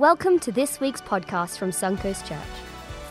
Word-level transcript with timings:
Welcome 0.00 0.38
to 0.38 0.50
this 0.50 0.80
week's 0.80 1.02
podcast 1.02 1.58
from 1.58 1.72
Suncoast 1.72 2.26
Church. 2.26 2.38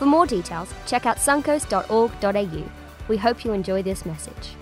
For 0.00 0.06
more 0.06 0.26
details, 0.26 0.74
check 0.88 1.06
out 1.06 1.18
suncoast.org.au. 1.18 2.64
We 3.06 3.16
hope 3.16 3.44
you 3.44 3.52
enjoy 3.52 3.84
this 3.84 4.04
message. 4.04 4.56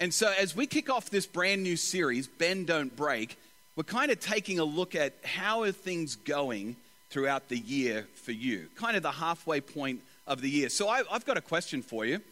And 0.00 0.14
so, 0.14 0.32
as 0.40 0.56
we 0.56 0.66
kick 0.66 0.88
off 0.88 1.10
this 1.10 1.26
brand 1.26 1.62
new 1.62 1.76
series, 1.76 2.28
Bend 2.28 2.68
Don't 2.68 2.96
Break, 2.96 3.38
we're 3.76 3.84
kind 3.84 4.10
of 4.10 4.18
taking 4.18 4.58
a 4.58 4.64
look 4.64 4.94
at 4.94 5.12
how 5.22 5.64
are 5.64 5.70
things 5.70 6.16
going 6.16 6.76
throughout 7.10 7.50
the 7.50 7.58
year 7.58 8.06
for 8.14 8.32
you, 8.32 8.70
kind 8.74 8.96
of 8.96 9.02
the 9.02 9.10
halfway 9.10 9.60
point 9.60 10.00
of 10.26 10.40
the 10.40 10.48
year. 10.48 10.70
So, 10.70 10.88
I, 10.88 11.02
I've 11.12 11.26
got 11.26 11.36
a 11.36 11.42
question 11.42 11.82
for 11.82 12.06
you. 12.06 12.22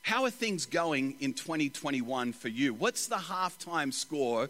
How 0.00 0.24
are 0.24 0.30
things 0.30 0.64
going 0.64 1.16
in 1.20 1.34
2021 1.34 2.32
for 2.32 2.48
you? 2.48 2.72
What's 2.72 3.06
the 3.06 3.16
halftime 3.16 3.92
score 3.92 4.48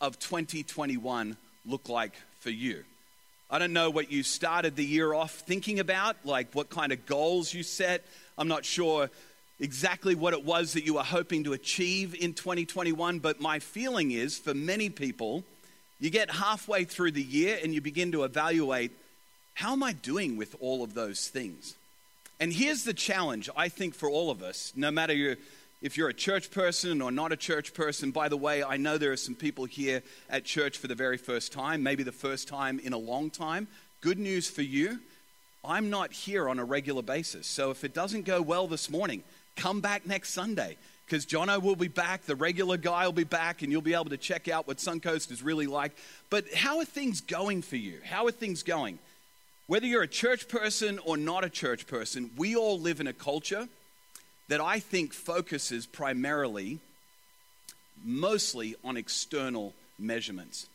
of 0.00 0.20
2021 0.20 1.36
look 1.64 1.88
like 1.88 2.14
for 2.40 2.50
you? 2.50 2.84
I 3.50 3.58
don't 3.58 3.72
know 3.72 3.90
what 3.90 4.12
you 4.12 4.22
started 4.22 4.76
the 4.76 4.84
year 4.84 5.12
off 5.12 5.32
thinking 5.32 5.80
about, 5.80 6.16
like 6.24 6.54
what 6.54 6.70
kind 6.70 6.92
of 6.92 7.04
goals 7.06 7.52
you 7.52 7.62
set. 7.62 8.04
I'm 8.38 8.48
not 8.48 8.64
sure 8.64 9.10
exactly 9.58 10.14
what 10.14 10.32
it 10.32 10.44
was 10.44 10.72
that 10.72 10.84
you 10.84 10.94
were 10.94 11.02
hoping 11.02 11.44
to 11.44 11.52
achieve 11.52 12.14
in 12.14 12.32
2021, 12.32 13.18
but 13.18 13.40
my 13.40 13.58
feeling 13.58 14.10
is 14.12 14.38
for 14.38 14.54
many 14.54 14.88
people, 14.88 15.44
you 15.98 16.10
get 16.10 16.30
halfway 16.30 16.84
through 16.84 17.10
the 17.12 17.22
year 17.22 17.58
and 17.62 17.74
you 17.74 17.80
begin 17.80 18.12
to 18.12 18.24
evaluate 18.24 18.92
how 19.54 19.72
am 19.72 19.82
I 19.82 19.92
doing 19.92 20.36
with 20.36 20.56
all 20.60 20.82
of 20.82 20.94
those 20.94 21.28
things? 21.28 21.74
And 22.38 22.50
here's 22.50 22.84
the 22.84 22.94
challenge, 22.94 23.50
I 23.54 23.68
think, 23.68 23.94
for 23.94 24.08
all 24.08 24.30
of 24.30 24.42
us, 24.42 24.72
no 24.74 24.90
matter 24.90 25.12
your, 25.12 25.36
if 25.82 25.96
you're 25.96 26.08
a 26.08 26.14
church 26.14 26.50
person 26.50 27.00
or 27.00 27.10
not 27.10 27.32
a 27.32 27.36
church 27.36 27.72
person. 27.72 28.10
By 28.10 28.28
the 28.28 28.36
way, 28.36 28.62
I 28.62 28.76
know 28.76 28.98
there 28.98 29.12
are 29.12 29.16
some 29.16 29.34
people 29.34 29.64
here 29.64 30.02
at 30.28 30.44
church 30.44 30.78
for 30.78 30.88
the 30.88 30.94
very 30.94 31.16
first 31.16 31.52
time, 31.52 31.82
maybe 31.82 32.02
the 32.02 32.12
first 32.12 32.48
time 32.48 32.78
in 32.78 32.92
a 32.92 32.98
long 32.98 33.30
time. 33.30 33.66
Good 34.00 34.18
news 34.18 34.48
for 34.48 34.62
you, 34.62 35.00
I'm 35.64 35.90
not 35.90 36.12
here 36.12 36.48
on 36.48 36.58
a 36.58 36.64
regular 36.64 37.02
basis. 37.02 37.46
So 37.46 37.70
if 37.70 37.84
it 37.84 37.94
doesn't 37.94 38.24
go 38.24 38.40
well 38.40 38.66
this 38.66 38.90
morning, 38.90 39.22
come 39.56 39.80
back 39.80 40.06
next 40.06 40.30
Sunday 40.30 40.76
because 41.06 41.26
Jono 41.26 41.60
will 41.60 41.76
be 41.76 41.88
back, 41.88 42.22
the 42.22 42.36
regular 42.36 42.76
guy 42.76 43.04
will 43.04 43.12
be 43.12 43.24
back, 43.24 43.62
and 43.62 43.72
you'll 43.72 43.82
be 43.82 43.94
able 43.94 44.10
to 44.10 44.16
check 44.16 44.48
out 44.48 44.68
what 44.68 44.76
Suncoast 44.76 45.32
is 45.32 45.42
really 45.42 45.66
like. 45.66 45.96
But 46.30 46.52
how 46.54 46.78
are 46.78 46.84
things 46.84 47.20
going 47.20 47.62
for 47.62 47.76
you? 47.76 47.98
How 48.04 48.26
are 48.26 48.30
things 48.30 48.62
going? 48.62 49.00
Whether 49.66 49.86
you're 49.86 50.02
a 50.02 50.08
church 50.08 50.48
person 50.48 51.00
or 51.00 51.16
not 51.16 51.44
a 51.44 51.50
church 51.50 51.86
person, 51.86 52.30
we 52.36 52.54
all 52.54 52.78
live 52.78 53.00
in 53.00 53.06
a 53.06 53.12
culture 53.12 53.68
that 54.50 54.60
I 54.60 54.80
think 54.80 55.12
focuses 55.12 55.86
primarily, 55.86 56.80
mostly 58.04 58.74
on 58.82 58.96
external 58.96 59.72
measurements. 59.96 60.66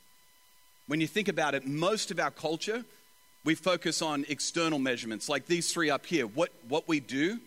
When 0.87 1.01
you 1.01 1.07
think 1.07 1.27
about 1.27 1.55
it, 1.55 1.67
most 1.67 2.09
of 2.09 2.17
our 2.17 2.31
culture, 2.31 2.85
we 3.43 3.53
focus 3.53 4.01
on 4.01 4.25
external 4.29 4.79
measurements, 4.79 5.27
like 5.27 5.47
these 5.47 5.73
three 5.73 5.89
up 5.89 6.05
here 6.05 6.25
what, 6.25 6.51
what 6.69 6.87
we 6.87 7.01
do, 7.01 7.37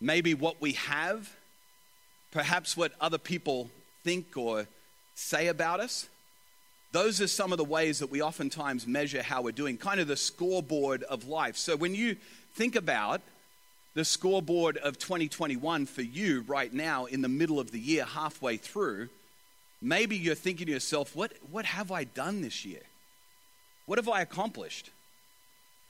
maybe 0.00 0.34
what 0.34 0.60
we 0.60 0.72
have, 0.72 1.32
perhaps 2.32 2.76
what 2.76 2.90
other 3.00 3.18
people 3.18 3.70
think 4.02 4.36
or 4.36 4.66
say 5.14 5.46
about 5.46 5.78
us. 5.78 6.08
Those 6.90 7.20
are 7.20 7.28
some 7.28 7.52
of 7.52 7.58
the 7.58 7.64
ways 7.64 8.00
that 8.00 8.10
we 8.10 8.20
oftentimes 8.20 8.84
measure 8.84 9.22
how 9.22 9.42
we're 9.42 9.52
doing, 9.52 9.76
kind 9.76 10.00
of 10.00 10.08
the 10.08 10.16
scoreboard 10.16 11.04
of 11.04 11.28
life. 11.28 11.56
So 11.56 11.76
when 11.76 11.94
you 11.94 12.16
think 12.54 12.74
about 12.74 13.20
the 13.94 14.04
scoreboard 14.04 14.76
of 14.76 14.98
2021 14.98 15.86
for 15.86 16.02
you 16.02 16.44
right 16.46 16.72
now 16.72 17.06
in 17.06 17.22
the 17.22 17.28
middle 17.28 17.58
of 17.58 17.72
the 17.72 17.80
year, 17.80 18.04
halfway 18.04 18.56
through, 18.56 19.08
maybe 19.82 20.16
you're 20.16 20.34
thinking 20.34 20.66
to 20.66 20.72
yourself, 20.72 21.16
what, 21.16 21.32
what 21.50 21.64
have 21.64 21.90
I 21.90 22.04
done 22.04 22.42
this 22.42 22.64
year? 22.64 22.82
What 23.86 23.98
have 23.98 24.08
I 24.08 24.20
accomplished? 24.20 24.90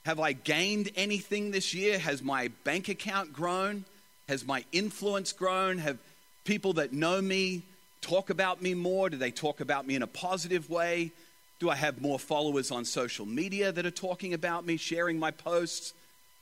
Have 0.07 0.19
I 0.19 0.33
gained 0.33 0.91
anything 0.97 1.51
this 1.51 1.75
year? 1.75 1.99
Has 1.99 2.23
my 2.23 2.49
bank 2.65 2.89
account 2.89 3.33
grown? 3.33 3.85
Has 4.29 4.47
my 4.47 4.65
influence 4.73 5.33
grown? 5.33 5.79
Have 5.79 5.99
people 6.45 6.75
that 6.75 6.95
know 6.95 7.21
me 7.21 7.63
talk 8.01 8.31
about 8.31 8.63
me 8.63 8.73
more? 8.73 9.11
Do 9.11 9.19
they 9.19 9.31
talk 9.31 9.61
about 9.61 9.87
me 9.87 9.95
in 9.95 10.03
a 10.03 10.07
positive 10.07 10.71
way? 10.71 11.13
Do 11.59 11.69
I 11.69 11.75
have 11.75 12.01
more 12.01 12.19
followers 12.19 12.71
on 12.71 12.87
social 12.87 13.27
media 13.27 13.71
that 13.71 13.85
are 13.85 13.91
talking 13.91 14.33
about 14.33 14.65
me, 14.65 14.79
sharing 14.79 15.19
my 15.19 15.31
posts, 15.31 15.93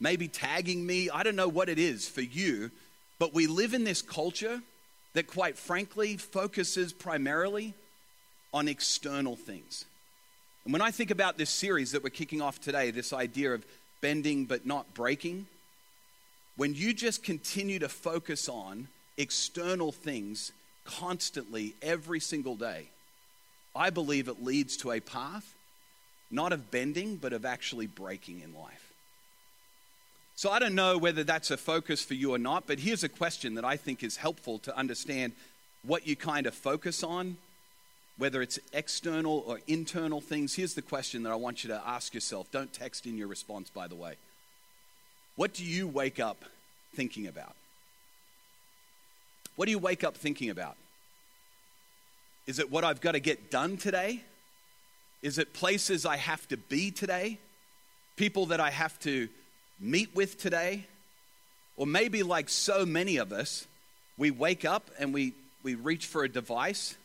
maybe 0.00 0.28
tagging 0.28 0.84
me? 0.84 1.10
I 1.10 1.22
don't 1.22 1.36
know 1.36 1.48
what 1.48 1.68
it 1.68 1.78
is 1.78 2.08
for 2.08 2.20
you, 2.20 2.70
but 3.18 3.34
we 3.34 3.46
live 3.46 3.74
in 3.74 3.84
this 3.84 4.02
culture 4.02 4.60
that, 5.14 5.26
quite 5.26 5.58
frankly, 5.58 6.16
focuses 6.16 6.92
primarily 6.92 7.74
on 8.52 8.68
external 8.68 9.36
things. 9.36 9.84
And 10.64 10.72
when 10.72 10.82
I 10.82 10.90
think 10.90 11.10
about 11.10 11.38
this 11.38 11.50
series 11.50 11.92
that 11.92 12.02
we're 12.02 12.10
kicking 12.10 12.42
off 12.42 12.60
today, 12.60 12.90
this 12.90 13.12
idea 13.12 13.54
of 13.54 13.64
bending 14.00 14.44
but 14.44 14.66
not 14.66 14.94
breaking, 14.94 15.46
when 16.56 16.74
you 16.74 16.92
just 16.92 17.22
continue 17.22 17.78
to 17.78 17.88
focus 17.88 18.48
on 18.48 18.88
external 19.16 19.92
things, 19.92 20.52
constantly 20.84 21.74
every 21.82 22.20
single 22.20 22.56
day, 22.56 22.88
I 23.74 23.90
believe 23.90 24.28
it 24.28 24.42
leads 24.42 24.76
to 24.78 24.92
a 24.92 25.00
path 25.00 25.54
not 26.30 26.52
of 26.52 26.70
bending, 26.70 27.16
but 27.16 27.32
of 27.32 27.44
actually 27.44 27.86
breaking 27.86 28.40
in 28.40 28.54
life. 28.54 28.87
So 30.38 30.52
I 30.52 30.60
don't 30.60 30.76
know 30.76 30.98
whether 30.98 31.24
that's 31.24 31.50
a 31.50 31.56
focus 31.56 32.04
for 32.04 32.14
you 32.14 32.32
or 32.32 32.38
not, 32.38 32.68
but 32.68 32.78
here's 32.78 33.02
a 33.02 33.08
question 33.08 33.56
that 33.56 33.64
I 33.64 33.76
think 33.76 34.04
is 34.04 34.18
helpful 34.18 34.60
to 34.60 34.78
understand 34.78 35.32
what 35.82 36.06
you 36.06 36.14
kind 36.14 36.46
of 36.46 36.54
focus 36.54 37.02
on, 37.02 37.38
whether 38.18 38.40
it's 38.40 38.56
external 38.72 39.42
or 39.48 39.58
internal 39.66 40.20
things. 40.20 40.54
Here's 40.54 40.74
the 40.74 40.80
question 40.80 41.24
that 41.24 41.32
I 41.32 41.34
want 41.34 41.64
you 41.64 41.70
to 41.70 41.82
ask 41.84 42.14
yourself. 42.14 42.52
Don't 42.52 42.72
text 42.72 43.04
in 43.04 43.18
your 43.18 43.26
response, 43.26 43.68
by 43.68 43.88
the 43.88 43.96
way. 43.96 44.14
What 45.34 45.54
do 45.54 45.64
you 45.64 45.88
wake 45.88 46.20
up 46.20 46.44
thinking 46.94 47.26
about? 47.26 47.56
What 49.56 49.64
do 49.64 49.72
you 49.72 49.80
wake 49.80 50.04
up 50.04 50.16
thinking 50.16 50.50
about? 50.50 50.76
Is 52.46 52.60
it 52.60 52.70
what 52.70 52.84
I've 52.84 53.00
got 53.00 53.12
to 53.12 53.20
get 53.20 53.50
done 53.50 53.76
today? 53.76 54.22
Is 55.20 55.38
it 55.38 55.52
places 55.52 56.06
I 56.06 56.16
have 56.16 56.46
to 56.46 56.56
be 56.56 56.92
today? 56.92 57.40
People 58.14 58.46
that 58.46 58.60
I 58.60 58.70
have 58.70 59.00
to 59.00 59.28
meet 59.80 60.14
with 60.14 60.38
today? 60.38 60.86
Or 61.76 61.86
maybe, 61.86 62.22
like 62.22 62.48
so 62.48 62.84
many 62.84 63.18
of 63.18 63.32
us, 63.32 63.66
we 64.16 64.30
wake 64.30 64.64
up 64.64 64.90
and 64.98 65.14
we, 65.14 65.32
we 65.62 65.74
reach 65.74 66.06
for 66.06 66.24
a 66.24 66.28
device 66.28 66.96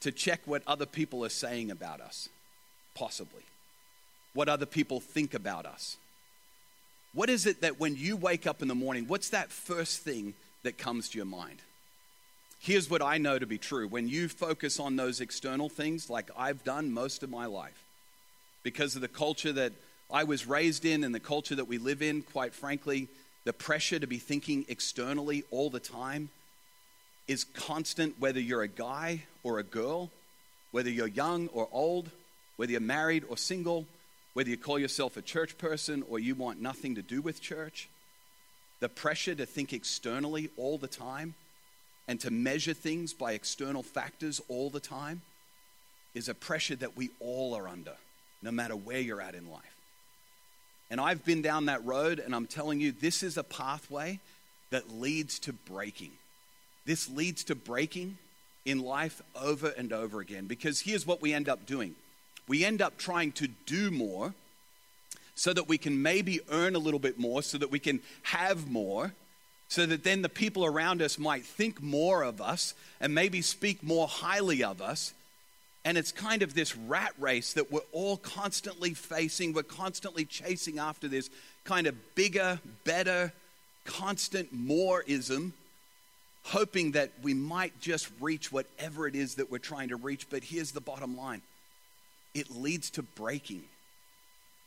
to 0.00 0.12
check 0.12 0.40
what 0.46 0.62
other 0.66 0.86
people 0.86 1.24
are 1.24 1.30
saying 1.30 1.70
about 1.70 2.00
us, 2.00 2.28
possibly. 2.94 3.42
What 4.32 4.48
other 4.48 4.66
people 4.66 5.00
think 5.00 5.34
about 5.34 5.66
us. 5.66 5.96
What 7.12 7.28
is 7.28 7.46
it 7.46 7.62
that 7.62 7.80
when 7.80 7.96
you 7.96 8.16
wake 8.16 8.46
up 8.46 8.62
in 8.62 8.68
the 8.68 8.74
morning, 8.74 9.06
what's 9.08 9.30
that 9.30 9.50
first 9.50 10.00
thing 10.00 10.34
that 10.62 10.78
comes 10.78 11.08
to 11.10 11.18
your 11.18 11.26
mind? 11.26 11.58
Here's 12.60 12.90
what 12.90 13.02
I 13.02 13.18
know 13.18 13.38
to 13.38 13.46
be 13.46 13.58
true. 13.58 13.86
When 13.88 14.08
you 14.08 14.28
focus 14.28 14.80
on 14.80 14.96
those 14.96 15.20
external 15.20 15.68
things, 15.68 16.10
like 16.10 16.30
I've 16.36 16.64
done 16.64 16.92
most 16.92 17.22
of 17.22 17.30
my 17.30 17.46
life, 17.46 17.82
because 18.62 18.94
of 18.94 19.00
the 19.00 19.08
culture 19.08 19.52
that 19.52 19.72
I 20.10 20.24
was 20.24 20.46
raised 20.46 20.84
in 20.84 21.04
and 21.04 21.14
the 21.14 21.20
culture 21.20 21.54
that 21.54 21.68
we 21.68 21.78
live 21.78 22.00
in, 22.00 22.22
quite 22.22 22.54
frankly, 22.54 23.08
the 23.44 23.52
pressure 23.52 23.98
to 23.98 24.06
be 24.06 24.18
thinking 24.18 24.64
externally 24.68 25.44
all 25.50 25.70
the 25.70 25.80
time 25.80 26.30
is 27.26 27.44
constant, 27.44 28.18
whether 28.18 28.40
you're 28.40 28.62
a 28.62 28.68
guy 28.68 29.24
or 29.42 29.58
a 29.58 29.62
girl, 29.62 30.10
whether 30.70 30.88
you're 30.88 31.06
young 31.06 31.48
or 31.48 31.68
old, 31.72 32.10
whether 32.56 32.72
you're 32.72 32.80
married 32.80 33.24
or 33.28 33.36
single, 33.36 33.86
whether 34.32 34.48
you 34.48 34.56
call 34.56 34.78
yourself 34.78 35.16
a 35.16 35.22
church 35.22 35.58
person 35.58 36.02
or 36.08 36.18
you 36.18 36.34
want 36.34 36.60
nothing 36.60 36.94
to 36.94 37.02
do 37.02 37.20
with 37.20 37.42
church. 37.42 37.88
The 38.80 38.88
pressure 38.88 39.34
to 39.34 39.44
think 39.44 39.72
externally 39.72 40.48
all 40.56 40.78
the 40.78 40.88
time 40.88 41.34
and 42.06 42.18
to 42.20 42.30
measure 42.30 42.74
things 42.74 43.12
by 43.12 43.32
external 43.32 43.82
factors 43.82 44.40
all 44.48 44.70
the 44.70 44.80
time 44.80 45.20
is 46.14 46.28
a 46.28 46.34
pressure 46.34 46.76
that 46.76 46.96
we 46.96 47.10
all 47.20 47.54
are 47.54 47.68
under, 47.68 47.94
no 48.42 48.50
matter 48.50 48.74
where 48.74 49.00
you're 49.00 49.20
at 49.20 49.34
in 49.34 49.50
life. 49.50 49.77
And 50.90 51.00
I've 51.00 51.24
been 51.24 51.42
down 51.42 51.66
that 51.66 51.84
road, 51.84 52.18
and 52.18 52.34
I'm 52.34 52.46
telling 52.46 52.80
you, 52.80 52.92
this 52.92 53.22
is 53.22 53.36
a 53.36 53.42
pathway 53.42 54.20
that 54.70 54.90
leads 54.90 55.38
to 55.40 55.52
breaking. 55.52 56.12
This 56.86 57.08
leads 57.10 57.44
to 57.44 57.54
breaking 57.54 58.16
in 58.64 58.80
life 58.80 59.22
over 59.40 59.68
and 59.68 59.92
over 59.92 60.20
again 60.20 60.46
because 60.46 60.80
here's 60.80 61.06
what 61.06 61.22
we 61.22 61.32
end 61.32 61.48
up 61.48 61.66
doing 61.66 61.94
we 62.46 62.64
end 62.64 62.80
up 62.80 62.96
trying 62.96 63.32
to 63.32 63.48
do 63.66 63.90
more 63.90 64.32
so 65.34 65.52
that 65.52 65.68
we 65.68 65.76
can 65.76 66.00
maybe 66.00 66.40
earn 66.50 66.74
a 66.74 66.78
little 66.78 66.98
bit 66.98 67.18
more, 67.18 67.42
so 67.42 67.58
that 67.58 67.70
we 67.70 67.78
can 67.78 68.00
have 68.22 68.70
more 68.70 69.12
so 69.68 69.84
that 69.84 70.02
then 70.02 70.22
the 70.22 70.28
people 70.28 70.64
around 70.64 71.02
us 71.02 71.18
might 71.18 71.44
think 71.44 71.82
more 71.82 72.22
of 72.22 72.40
us 72.40 72.74
and 73.00 73.14
maybe 73.14 73.42
speak 73.42 73.82
more 73.82 74.08
highly 74.08 74.64
of 74.64 74.80
us. 74.80 75.12
And 75.88 75.96
it's 75.96 76.12
kind 76.12 76.42
of 76.42 76.52
this 76.52 76.76
rat 76.76 77.14
race 77.18 77.54
that 77.54 77.72
we're 77.72 77.80
all 77.92 78.18
constantly 78.18 78.92
facing. 78.92 79.54
We're 79.54 79.62
constantly 79.62 80.26
chasing 80.26 80.78
after 80.78 81.08
this 81.08 81.30
kind 81.64 81.86
of 81.86 82.14
bigger, 82.14 82.60
better, 82.84 83.32
constant 83.86 84.52
moreism, 84.52 85.54
hoping 86.42 86.92
that 86.92 87.12
we 87.22 87.32
might 87.32 87.80
just 87.80 88.10
reach 88.20 88.52
whatever 88.52 89.08
it 89.08 89.14
is 89.14 89.36
that 89.36 89.50
we're 89.50 89.56
trying 89.56 89.88
to 89.88 89.96
reach. 89.96 90.28
But 90.28 90.44
here's 90.44 90.72
the 90.72 90.82
bottom 90.82 91.16
line 91.16 91.40
it 92.34 92.50
leads 92.50 92.90
to 92.90 93.02
breaking. 93.02 93.62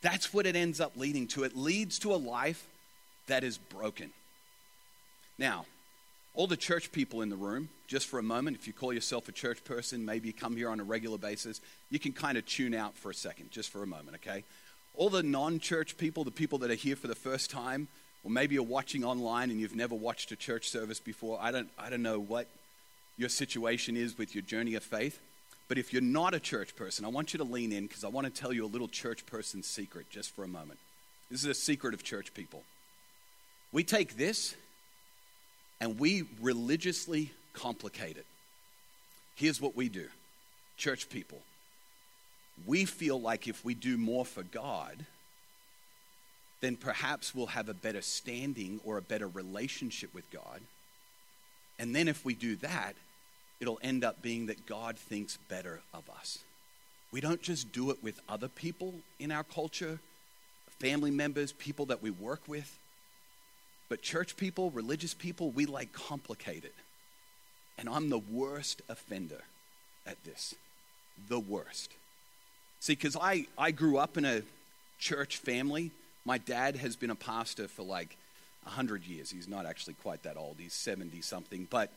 That's 0.02 0.34
what 0.34 0.48
it 0.48 0.56
ends 0.56 0.82
up 0.82 0.94
leading 0.96 1.28
to. 1.28 1.44
It 1.44 1.56
leads 1.56 2.00
to 2.00 2.16
a 2.16 2.18
life 2.18 2.66
that 3.28 3.44
is 3.44 3.60
broken. 3.60 4.10
Now, 5.38 5.68
all 6.34 6.48
the 6.48 6.58
church 6.58 6.92
people 6.92 7.22
in 7.22 7.30
the 7.30 7.36
room, 7.36 7.70
just 7.88 8.08
for 8.08 8.18
a 8.18 8.24
moment, 8.24 8.58
if 8.58 8.66
you 8.66 8.74
call 8.74 8.94
yourself 8.94 9.28
a 9.28 9.34
church 9.34 9.64
person, 9.66 10.06
maybe 10.06 10.28
you 10.28 10.34
come 10.34 10.56
here 10.56 10.70
on 10.70 10.80
a 10.80 10.84
regular 10.84 11.18
basis, 11.18 11.60
you 11.90 12.00
can 12.00 12.14
kind 12.14 12.38
of 12.38 12.46
tune 12.46 12.74
out 12.74 12.96
for 12.96 13.12
a 13.12 13.14
second, 13.14 13.52
just 13.52 13.70
for 13.70 13.84
a 13.84 13.88
moment, 13.88 14.18
okay? 14.26 14.44
All 14.96 15.10
the 15.10 15.24
non 15.24 15.60
church 15.60 15.98
people, 15.98 16.24
the 16.24 16.32
people 16.32 16.60
that 16.60 16.72
are 16.72 16.76
here 16.76 16.96
for 16.96 17.08
the 17.08 17.16
first 17.16 17.52
time, 17.52 17.90
or 18.24 18.32
maybe 18.32 18.56
you're 18.56 18.64
watching 18.64 19.04
online 19.04 19.50
and 19.52 19.60
you've 19.60 19.76
never 19.76 19.96
watched 19.96 20.32
a 20.32 20.36
church 20.36 20.70
service 20.70 21.00
before, 21.00 21.38
I 21.42 21.52
don't, 21.52 21.70
I 21.78 21.90
don't 21.90 22.04
know 22.04 22.20
what 22.20 22.48
your 23.18 23.30
situation 23.30 23.98
is 23.98 24.18
with 24.18 24.34
your 24.34 24.42
journey 24.42 24.76
of 24.76 24.84
faith. 24.84 25.20
But 25.68 25.78
if 25.78 25.94
you're 25.94 26.02
not 26.02 26.34
a 26.34 26.40
church 26.40 26.76
person, 26.76 27.06
I 27.06 27.08
want 27.08 27.34
you 27.34 27.38
to 27.38 27.46
lean 27.46 27.72
in 27.72 27.88
because 27.88 28.04
I 28.04 28.10
want 28.10 28.28
to 28.28 28.42
tell 28.42 28.52
you 28.52 28.66
a 28.66 28.68
little 28.68 28.90
church 28.90 29.26
person 29.26 29.64
secret 29.64 30.10
just 30.10 30.36
for 30.36 30.44
a 30.44 30.48
moment. 30.48 30.80
This 31.30 31.42
is 31.42 31.50
a 31.50 31.54
secret 31.54 31.94
of 31.94 32.04
church 32.04 32.34
people. 32.34 32.64
We 33.72 33.86
take 33.86 34.18
this 34.18 34.56
and 35.82 36.00
we 36.00 36.24
religiously 36.40 37.32
complicate 37.54 38.16
it. 38.16 38.26
Here's 39.36 39.60
what 39.60 39.76
we 39.76 39.90
do 39.90 40.08
church 40.78 41.10
people. 41.10 41.40
We 42.66 42.86
feel 42.86 43.20
like 43.20 43.48
if 43.48 43.66
we 43.66 43.74
do 43.74 43.98
more 43.98 44.26
for 44.26 44.44
God, 44.44 45.06
then 46.62 46.76
perhaps 46.76 47.34
we'll 47.34 47.48
have 47.48 47.70
a 47.70 47.74
better 47.74 48.02
standing 48.02 48.80
or 48.86 48.98
a 48.98 49.02
better 49.02 49.28
relationship 49.28 50.14
with 50.14 50.30
God. 50.32 50.62
And 51.80 51.96
then 51.96 52.08
if 52.08 52.24
we 52.24 52.36
do 52.36 52.56
that, 52.58 52.94
it'll 53.60 53.80
end 53.82 54.04
up 54.04 54.22
being 54.22 54.46
that 54.46 54.68
God 54.68 54.98
thinks 54.98 55.38
better 55.50 55.82
of 55.94 56.04
us. 56.10 56.40
We 57.12 57.22
don't 57.22 57.42
just 57.42 57.72
do 57.72 57.90
it 57.90 58.04
with 58.04 58.20
other 58.30 58.48
people 58.48 58.94
in 59.20 59.32
our 59.32 59.44
culture, 59.44 60.00
family 60.80 61.12
members, 61.12 61.52
people 61.54 61.88
that 61.88 62.04
we 62.04 62.12
work 62.12 62.42
with, 62.48 62.78
but 63.92 64.02
church 64.02 64.38
people, 64.38 64.72
religious 64.72 65.14
people, 65.14 65.52
we 65.52 65.68
like 65.68 65.92
complicate 65.92 66.66
it. 66.66 66.74
And 67.78 67.88
I'm 67.88 68.10
the 68.10 68.18
worst 68.20 68.82
offender 68.90 69.44
at 70.08 70.24
this. 70.24 70.56
The 71.30 71.40
worst. 71.40 71.92
See, 72.80 72.94
because 72.94 73.16
I, 73.20 73.46
I 73.58 73.72
grew 73.72 73.98
up 73.98 74.18
in 74.18 74.26
a 74.26 74.42
church 74.98 75.38
family. 75.38 75.92
My 76.26 76.40
dad 76.40 76.78
has 76.78 76.96
been 76.96 77.12
a 77.12 77.16
pastor 77.16 77.68
for 77.68 77.84
like 77.84 78.18
100 78.64 79.04
years. 79.04 79.30
He's 79.30 79.48
not 79.48 79.66
actually 79.66 79.96
quite 79.96 80.24
that 80.24 80.38
old, 80.38 80.56
he's 80.58 80.74
70 80.74 81.22
something. 81.22 81.68
But 81.70 81.92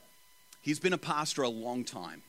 He's 0.64 0.78
been 0.78 0.94
a 0.94 0.98
pastor 0.98 1.42
a 1.42 1.48
long 1.50 1.84
time. 1.84 2.22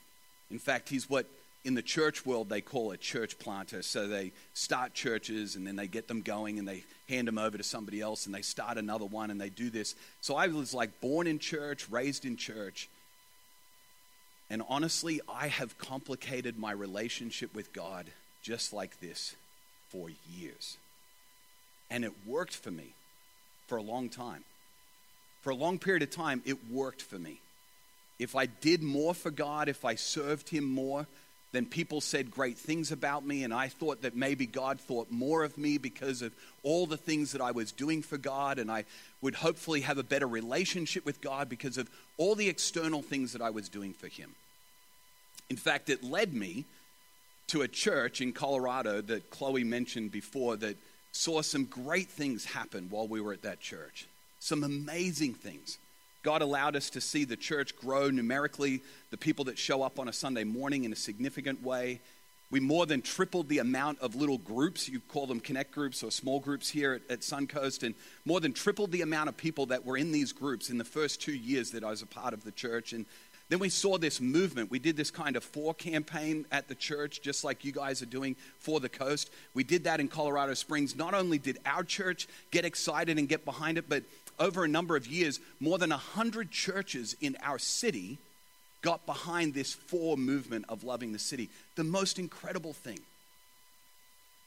In 0.51 0.59
fact, 0.59 0.89
he's 0.89 1.09
what 1.09 1.25
in 1.65 1.73
the 1.73 1.81
church 1.81 2.25
world 2.25 2.47
they 2.47 2.61
call 2.61 2.91
a 2.91 2.97
church 2.97 3.37
planter. 3.37 3.81
So 3.81 4.07
they 4.07 4.31
start 4.53 4.93
churches 4.93 5.55
and 5.55 5.67
then 5.67 5.75
they 5.75 5.87
get 5.87 6.07
them 6.07 6.21
going 6.21 6.59
and 6.59 6.67
they 6.67 6.83
hand 7.09 7.27
them 7.27 7.37
over 7.37 7.57
to 7.57 7.63
somebody 7.63 7.99
else 7.99 8.25
and 8.25 8.33
they 8.33 8.43
start 8.43 8.77
another 8.77 9.05
one 9.05 9.31
and 9.31 9.41
they 9.41 9.49
do 9.49 9.69
this. 9.69 9.95
So 10.21 10.35
I 10.35 10.47
was 10.47 10.73
like 10.73 11.01
born 11.01 11.27
in 11.27 11.39
church, 11.39 11.89
raised 11.89 12.23
in 12.23 12.37
church. 12.37 12.87
And 14.49 14.61
honestly, 14.69 15.19
I 15.27 15.47
have 15.47 15.77
complicated 15.79 16.57
my 16.57 16.71
relationship 16.71 17.53
with 17.55 17.73
God 17.73 18.05
just 18.43 18.71
like 18.71 18.99
this 18.99 19.35
for 19.89 20.09
years. 20.37 20.77
And 21.89 22.05
it 22.05 22.13
worked 22.27 22.55
for 22.55 22.69
me 22.69 22.93
for 23.67 23.77
a 23.77 23.81
long 23.81 24.09
time. 24.09 24.43
For 25.41 25.49
a 25.49 25.55
long 25.55 25.79
period 25.79 26.03
of 26.03 26.11
time, 26.11 26.43
it 26.45 26.71
worked 26.71 27.01
for 27.01 27.17
me 27.17 27.39
if 28.19 28.35
I 28.35 28.45
did 28.45 28.81
more 28.81 29.13
for 29.13 29.31
God, 29.31 29.67
if 29.67 29.83
I 29.83 29.95
served 29.95 30.49
Him 30.49 30.63
more, 30.63 31.07
then 31.55 31.65
people 31.65 32.01
said 32.01 32.31
great 32.31 32.57
things 32.57 32.91
about 32.91 33.25
me, 33.25 33.43
and 33.43 33.53
I 33.53 33.67
thought 33.67 34.01
that 34.01 34.15
maybe 34.15 34.45
God 34.45 34.79
thought 34.79 35.11
more 35.11 35.43
of 35.43 35.57
me 35.57 35.77
because 35.77 36.21
of 36.21 36.33
all 36.63 36.85
the 36.85 36.97
things 36.97 37.31
that 37.31 37.41
I 37.41 37.51
was 37.51 37.71
doing 37.71 38.01
for 38.01 38.17
God, 38.17 38.59
and 38.59 38.71
I 38.71 38.85
would 39.21 39.35
hopefully 39.35 39.81
have 39.81 39.97
a 39.97 40.03
better 40.03 40.27
relationship 40.27 41.05
with 41.05 41.21
God 41.21 41.47
because 41.47 41.77
of 41.77 41.89
all 42.17 42.35
the 42.35 42.49
external 42.49 43.01
things 43.01 43.33
that 43.33 43.41
I 43.41 43.51
was 43.51 43.69
doing 43.69 43.93
for 43.93 44.07
Him. 44.07 44.35
In 45.49 45.55
fact, 45.55 45.89
it 45.89 46.03
led 46.03 46.33
me 46.33 46.65
to 47.47 47.61
a 47.61 47.67
church 47.67 48.21
in 48.21 48.33
Colorado 48.33 49.01
that 49.01 49.29
Chloe 49.29 49.63
mentioned 49.63 50.11
before 50.11 50.57
that 50.57 50.77
saw 51.11 51.41
some 51.41 51.65
great 51.65 52.09
things 52.09 52.45
happen 52.45 52.87
while 52.89 53.07
we 53.07 53.21
were 53.21 53.33
at 53.33 53.43
that 53.43 53.59
church. 53.59 54.07
Some 54.39 54.63
amazing 54.63 55.35
things. 55.35 55.77
God 56.25 56.41
allowed 56.41 56.75
us 56.75 56.89
to 56.89 57.01
see 57.01 57.23
the 57.23 57.37
church 57.37 57.75
grow 57.75 58.09
numerically, 58.09 58.81
the 59.11 59.17
people 59.17 59.45
that 59.45 59.59
show 59.59 59.83
up 59.83 59.99
on 59.99 60.07
a 60.07 60.13
Sunday 60.13 60.43
morning 60.43 60.83
in 60.83 60.91
a 60.91 60.95
significant 60.95 61.61
way. 61.61 62.01
We 62.49 62.59
more 62.59 62.87
than 62.87 63.03
tripled 63.03 63.47
the 63.47 63.59
amount 63.59 63.99
of 63.99 64.15
little 64.15 64.39
groups, 64.39 64.89
you 64.89 64.99
call 64.99 65.27
them 65.27 65.39
connect 65.39 65.71
groups 65.71 66.01
or 66.01 66.09
small 66.09 66.39
groups 66.39 66.67
here 66.67 66.93
at, 66.93 67.11
at 67.11 67.19
Suncoast, 67.19 67.83
and 67.83 67.93
more 68.25 68.39
than 68.39 68.53
tripled 68.53 68.91
the 68.91 69.03
amount 69.03 69.29
of 69.29 69.37
people 69.37 69.67
that 69.67 69.85
were 69.85 69.97
in 69.97 70.11
these 70.11 70.33
groups 70.33 70.71
in 70.71 70.79
the 70.79 70.83
first 70.83 71.21
two 71.21 71.35
years 71.35 71.69
that 71.71 71.83
I 71.83 71.91
was 71.91 72.01
a 72.01 72.07
part 72.07 72.33
of 72.33 72.43
the 72.43 72.51
church. 72.51 72.91
And 72.91 73.05
then 73.49 73.59
we 73.59 73.69
saw 73.69 73.99
this 73.99 74.19
movement. 74.19 74.71
We 74.71 74.79
did 74.79 74.97
this 74.97 75.11
kind 75.11 75.35
of 75.35 75.43
for 75.43 75.75
campaign 75.75 76.47
at 76.51 76.67
the 76.67 76.73
church, 76.73 77.21
just 77.21 77.43
like 77.43 77.63
you 77.63 77.71
guys 77.71 78.01
are 78.01 78.07
doing 78.07 78.35
for 78.57 78.79
the 78.79 78.89
coast. 78.89 79.29
We 79.53 79.63
did 79.63 79.83
that 79.83 79.99
in 79.99 80.07
Colorado 80.07 80.55
Springs. 80.55 80.95
Not 80.95 81.13
only 81.13 81.37
did 81.37 81.59
our 81.67 81.83
church 81.83 82.27
get 82.49 82.65
excited 82.65 83.19
and 83.19 83.29
get 83.29 83.45
behind 83.45 83.77
it, 83.77 83.87
but 83.87 84.03
over 84.39 84.63
a 84.63 84.67
number 84.67 84.95
of 84.95 85.07
years, 85.07 85.39
more 85.59 85.77
than 85.77 85.89
100 85.89 86.51
churches 86.51 87.15
in 87.21 87.37
our 87.41 87.59
city 87.59 88.17
got 88.81 89.05
behind 89.05 89.53
this 89.53 89.73
for 89.73 90.15
movement 90.15 90.65
of 90.69 90.83
loving 90.83 91.11
the 91.11 91.19
city. 91.19 91.49
The 91.75 91.83
most 91.83 92.19
incredible 92.19 92.73
thing. 92.73 92.99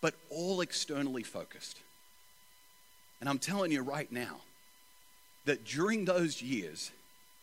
But 0.01 0.15
all 0.31 0.61
externally 0.61 1.25
focused. 1.25 1.79
And 3.21 3.29
I'm 3.29 3.39
telling 3.39 3.73
you 3.73 3.83
right 3.83 4.11
now 4.13 4.37
that 5.45 5.65
during 5.65 6.05
those 6.05 6.41
years, 6.41 6.93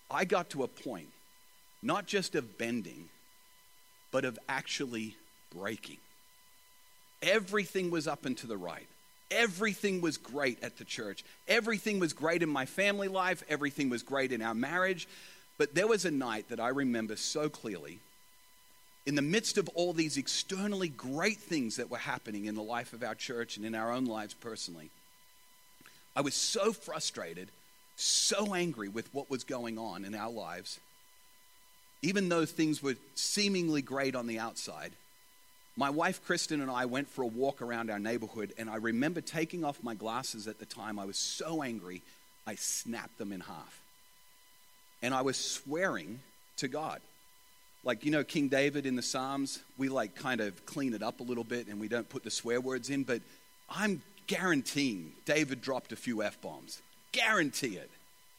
I 0.09 0.23
got 0.23 0.51
to 0.51 0.63
a 0.63 0.67
point, 0.67 1.09
not 1.81 2.05
just 2.05 2.35
of 2.35 2.57
bending, 2.57 3.09
but 4.11 4.23
of 4.23 4.39
actually 4.47 5.17
breaking. 5.53 5.97
Everything 7.21 7.91
was 7.91 8.07
up 8.07 8.25
and 8.25 8.37
to 8.37 8.47
the 8.47 8.57
right. 8.57 8.87
Everything 9.31 10.01
was 10.01 10.17
great 10.17 10.63
at 10.63 10.77
the 10.77 10.85
church. 10.85 11.23
Everything 11.47 11.99
was 11.99 12.13
great 12.13 12.43
in 12.43 12.49
my 12.49 12.65
family 12.65 13.07
life. 13.07 13.43
Everything 13.49 13.89
was 13.89 14.03
great 14.03 14.31
in 14.31 14.41
our 14.41 14.53
marriage. 14.53 15.07
But 15.57 15.73
there 15.73 15.87
was 15.87 16.05
a 16.05 16.11
night 16.11 16.49
that 16.49 16.59
I 16.59 16.69
remember 16.69 17.15
so 17.15 17.49
clearly. 17.49 17.99
In 19.05 19.15
the 19.15 19.21
midst 19.21 19.57
of 19.57 19.69
all 19.69 19.93
these 19.93 20.17
externally 20.17 20.89
great 20.89 21.37
things 21.37 21.75
that 21.75 21.89
were 21.89 21.97
happening 21.97 22.45
in 22.45 22.55
the 22.55 22.63
life 22.63 22.93
of 22.93 23.03
our 23.03 23.15
church 23.15 23.57
and 23.57 23.65
in 23.65 23.75
our 23.75 23.91
own 23.91 24.05
lives 24.05 24.33
personally, 24.33 24.89
I 26.15 26.21
was 26.21 26.33
so 26.33 26.71
frustrated, 26.71 27.49
so 27.95 28.53
angry 28.55 28.89
with 28.89 29.13
what 29.13 29.29
was 29.29 29.43
going 29.43 29.77
on 29.77 30.05
in 30.05 30.15
our 30.15 30.31
lives. 30.31 30.79
Even 32.01 32.29
though 32.29 32.45
things 32.45 32.81
were 32.81 32.95
seemingly 33.15 33.81
great 33.81 34.15
on 34.15 34.27
the 34.27 34.39
outside, 34.39 34.93
my 35.77 35.89
wife 35.89 36.23
Kristen 36.25 36.61
and 36.61 36.71
I 36.71 36.85
went 36.85 37.09
for 37.09 37.21
a 37.23 37.27
walk 37.27 37.61
around 37.61 37.89
our 37.89 37.99
neighborhood, 37.99 38.53
and 38.57 38.69
I 38.69 38.77
remember 38.77 39.21
taking 39.21 39.65
off 39.65 39.83
my 39.83 39.93
glasses 39.93 40.47
at 40.47 40.59
the 40.59 40.65
time. 40.65 40.97
I 40.99 41.05
was 41.05 41.17
so 41.17 41.61
angry, 41.61 42.01
I 42.47 42.55
snapped 42.55 43.17
them 43.17 43.31
in 43.31 43.41
half. 43.41 43.81
And 45.01 45.13
I 45.13 45.21
was 45.21 45.37
swearing 45.37 46.19
to 46.57 46.67
God. 46.67 47.01
Like, 47.83 48.05
you 48.05 48.11
know, 48.11 48.23
King 48.23 48.47
David 48.47 48.85
in 48.85 48.95
the 48.95 49.01
Psalms, 49.01 49.61
we 49.77 49.89
like 49.89 50.15
kind 50.15 50.41
of 50.41 50.65
clean 50.65 50.93
it 50.93 51.03
up 51.03 51.19
a 51.19 51.23
little 51.23 51.43
bit 51.43 51.67
and 51.67 51.79
we 51.79 51.87
don't 51.87 52.09
put 52.09 52.23
the 52.23 52.31
swear 52.31 52.59
words 52.59 52.89
in, 52.89 53.03
but 53.03 53.21
I'm 53.69 54.01
guaranteeing 54.25 55.11
David 55.25 55.61
dropped 55.61 55.91
a 55.91 55.95
few 55.95 56.23
F 56.23 56.41
bombs. 56.41 56.81
Guarantee 57.11 57.77
it. 57.77 57.91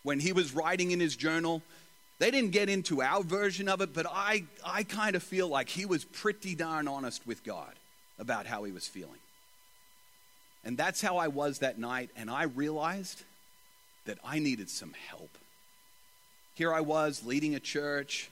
When 0.02 0.18
he 0.18 0.32
was 0.32 0.54
writing 0.54 0.90
in 0.90 0.98
his 0.98 1.14
journal, 1.14 1.62
they 2.18 2.30
didn't 2.30 2.52
get 2.52 2.68
into 2.68 3.02
our 3.02 3.22
version 3.22 3.68
of 3.68 3.80
it, 3.80 3.92
but 3.92 4.06
I, 4.10 4.44
I 4.64 4.84
kind 4.84 5.16
of 5.16 5.22
feel 5.22 5.48
like 5.48 5.68
he 5.68 5.84
was 5.84 6.04
pretty 6.04 6.54
darn 6.54 6.88
honest 6.88 7.26
with 7.26 7.44
God 7.44 7.72
about 8.18 8.46
how 8.46 8.64
he 8.64 8.72
was 8.72 8.88
feeling. 8.88 9.18
And 10.64 10.78
that's 10.78 11.02
how 11.02 11.18
I 11.18 11.28
was 11.28 11.58
that 11.58 11.78
night, 11.78 12.10
and 12.16 12.30
I 12.30 12.44
realized 12.44 13.22
that 14.06 14.18
I 14.24 14.38
needed 14.38 14.70
some 14.70 14.94
help. 15.08 15.30
Here 16.54 16.72
I 16.72 16.80
was 16.80 17.22
leading 17.24 17.54
a 17.54 17.60
church, 17.60 18.30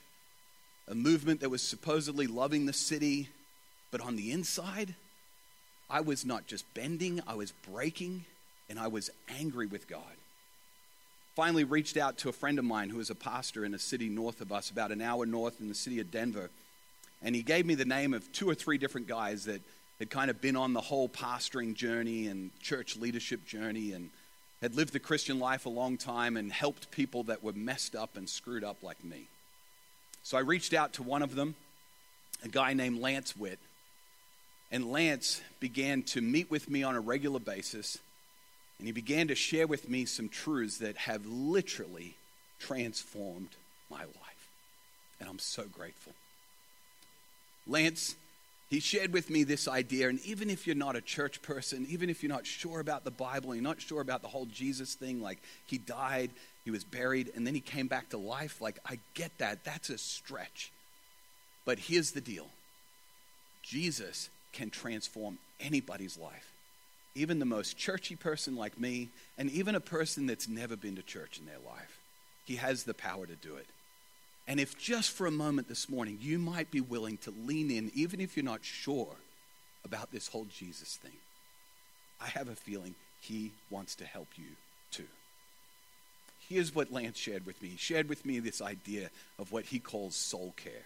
a 0.87 0.95
movement 0.95 1.41
that 1.41 1.49
was 1.49 1.61
supposedly 1.61 2.25
loving 2.25 2.65
the 2.65 2.73
city, 2.73 3.29
but 3.91 4.01
on 4.01 4.15
the 4.15 4.31
inside, 4.31 4.95
I 5.89 6.01
was 6.01 6.25
not 6.25 6.47
just 6.47 6.65
bending, 6.73 7.21
I 7.27 7.35
was 7.35 7.53
breaking, 7.71 8.25
and 8.67 8.79
I 8.79 8.87
was 8.87 9.11
angry 9.29 9.67
with 9.67 9.87
God 9.87 10.01
finally 11.35 11.65
reached 11.65 11.97
out 11.97 12.17
to 12.19 12.29
a 12.29 12.33
friend 12.33 12.57
of 12.57 12.65
mine 12.65 12.89
who 12.89 12.99
is 12.99 13.09
a 13.09 13.15
pastor 13.15 13.65
in 13.65 13.73
a 13.73 13.79
city 13.79 14.07
north 14.07 14.39
of 14.39 14.51
us, 14.51 14.69
about 14.69 14.91
an 14.91 15.01
hour 15.01 15.25
north 15.25 15.59
in 15.59 15.67
the 15.67 15.75
city 15.75 15.99
of 15.99 16.09
Denver. 16.09 16.49
And 17.21 17.35
he 17.35 17.43
gave 17.43 17.65
me 17.65 17.75
the 17.75 17.85
name 17.85 18.13
of 18.13 18.31
two 18.31 18.49
or 18.49 18.55
three 18.55 18.77
different 18.77 19.07
guys 19.07 19.45
that 19.45 19.61
had 19.99 20.09
kind 20.09 20.29
of 20.29 20.41
been 20.41 20.55
on 20.55 20.73
the 20.73 20.81
whole 20.81 21.09
pastoring 21.09 21.73
journey 21.73 22.27
and 22.27 22.51
church 22.61 22.95
leadership 22.97 23.45
journey 23.45 23.91
and 23.91 24.09
had 24.61 24.75
lived 24.75 24.93
the 24.93 24.99
Christian 24.99 25.39
life 25.39 25.65
a 25.65 25.69
long 25.69 25.97
time 25.97 26.37
and 26.37 26.51
helped 26.51 26.89
people 26.91 27.23
that 27.23 27.43
were 27.43 27.53
messed 27.53 27.95
up 27.95 28.15
and 28.15 28.29
screwed 28.29 28.63
up 28.63 28.81
like 28.81 29.03
me. 29.03 29.27
So 30.23 30.37
I 30.37 30.41
reached 30.41 30.73
out 30.73 30.93
to 30.93 31.03
one 31.03 31.21
of 31.21 31.35
them, 31.35 31.55
a 32.43 32.47
guy 32.47 32.73
named 32.73 32.99
Lance 32.99 33.35
Witt. 33.35 33.59
And 34.71 34.91
Lance 34.91 35.41
began 35.59 36.01
to 36.03 36.21
meet 36.21 36.49
with 36.49 36.69
me 36.69 36.81
on 36.83 36.95
a 36.95 36.99
regular 36.99 37.39
basis, 37.39 37.99
and 38.77 38.87
he 38.87 38.91
began 38.91 39.27
to 39.29 39.35
share 39.35 39.67
with 39.67 39.89
me 39.89 40.05
some 40.05 40.29
truths 40.29 40.79
that 40.79 40.97
have 40.97 41.25
literally 41.25 42.15
transformed 42.59 43.49
my 43.89 44.01
life. 44.01 44.49
And 45.19 45.29
I'm 45.29 45.39
so 45.39 45.63
grateful. 45.63 46.13
Lance, 47.67 48.15
he 48.69 48.79
shared 48.79 49.13
with 49.13 49.29
me 49.29 49.43
this 49.43 49.67
idea, 49.67 50.09
and 50.09 50.19
even 50.25 50.49
if 50.49 50.65
you're 50.65 50.75
not 50.75 50.95
a 50.95 51.01
church 51.01 51.41
person, 51.41 51.85
even 51.89 52.09
if 52.09 52.21
you're 52.23 52.31
not 52.31 52.45
sure 52.45 52.79
about 52.79 53.03
the 53.03 53.11
Bible, 53.11 53.53
you're 53.53 53.63
not 53.63 53.81
sure 53.81 54.01
about 54.01 54.21
the 54.21 54.27
whole 54.27 54.45
Jesus 54.47 54.95
thing, 54.95 55.21
like 55.21 55.39
he 55.67 55.77
died, 55.77 56.31
he 56.63 56.71
was 56.71 56.83
buried, 56.83 57.31
and 57.35 57.45
then 57.45 57.53
he 57.53 57.61
came 57.61 57.87
back 57.87 58.09
to 58.09 58.17
life, 58.17 58.59
like 58.61 58.79
I 58.85 58.99
get 59.13 59.37
that. 59.37 59.63
That's 59.63 59.89
a 59.89 59.97
stretch. 59.97 60.71
But 61.63 61.79
here's 61.79 62.11
the 62.11 62.21
deal 62.21 62.47
Jesus 63.61 64.29
can 64.51 64.69
transform 64.71 65.37
anybody's 65.59 66.17
life, 66.17 66.51
even 67.15 67.39
the 67.39 67.45
most 67.45 67.77
churchy 67.77 68.15
person 68.15 68.55
like 68.55 68.79
me, 68.79 69.09
and 69.37 69.49
even 69.49 69.73
a 69.73 69.79
person 69.79 70.27
that's 70.27 70.47
never 70.47 70.75
been 70.75 70.97
to 70.97 71.01
church 71.01 71.39
in 71.39 71.45
their 71.45 71.59
life. 71.65 71.99
He 72.45 72.57
has 72.57 72.83
the 72.83 72.93
power 72.93 73.25
to 73.25 73.35
do 73.35 73.55
it. 73.55 73.65
And 74.47 74.59
if 74.59 74.77
just 74.77 75.11
for 75.11 75.25
a 75.25 75.31
moment 75.31 75.67
this 75.67 75.89
morning 75.89 76.19
you 76.21 76.37
might 76.37 76.69
be 76.69 76.81
willing 76.81 77.17
to 77.19 77.33
lean 77.45 77.71
in, 77.71 77.91
even 77.95 78.21
if 78.21 78.37
you're 78.37 78.43
not 78.43 78.63
sure 78.63 79.15
about 79.83 80.11
this 80.11 80.27
whole 80.27 80.45
Jesus 80.45 80.97
thing, 80.97 81.17
I 82.21 82.27
have 82.27 82.47
a 82.47 82.55
feeling 82.55 82.95
he 83.21 83.51
wants 83.71 83.95
to 83.95 84.05
help 84.05 84.27
you 84.35 84.45
too. 84.91 85.07
Here's 86.47 86.75
what 86.75 86.91
Lance 86.91 87.17
shared 87.17 87.45
with 87.45 87.59
me. 87.61 87.69
He 87.69 87.77
shared 87.77 88.07
with 88.07 88.23
me 88.23 88.39
this 88.39 88.61
idea 88.61 89.09
of 89.39 89.51
what 89.51 89.65
he 89.65 89.79
calls 89.79 90.15
soul 90.15 90.53
care. 90.57 90.85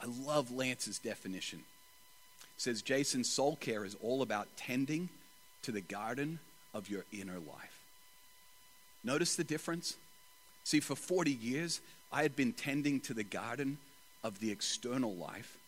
I 0.00 0.06
love 0.06 0.50
Lance's 0.50 0.98
definition. 0.98 1.58
It 1.58 2.60
says, 2.60 2.80
Jason, 2.80 3.22
soul 3.22 3.56
care 3.56 3.84
is 3.84 3.96
all 4.02 4.22
about 4.22 4.48
tending 4.56 5.10
to 5.64 5.72
the 5.72 5.80
garden 5.80 6.38
of 6.72 6.88
your 6.88 7.04
inner 7.12 7.38
life. 7.38 7.78
Notice 9.02 9.36
the 9.36 9.44
difference? 9.44 9.96
See, 10.64 10.80
for 10.80 10.96
40 10.96 11.30
years, 11.30 11.80
I 12.12 12.22
had 12.22 12.34
been 12.36 12.52
tending 12.52 13.00
to 13.00 13.14
the 13.14 13.24
garden 13.24 13.78
of 14.22 14.40
the 14.40 14.50
external 14.50 15.14
life, 15.14 15.58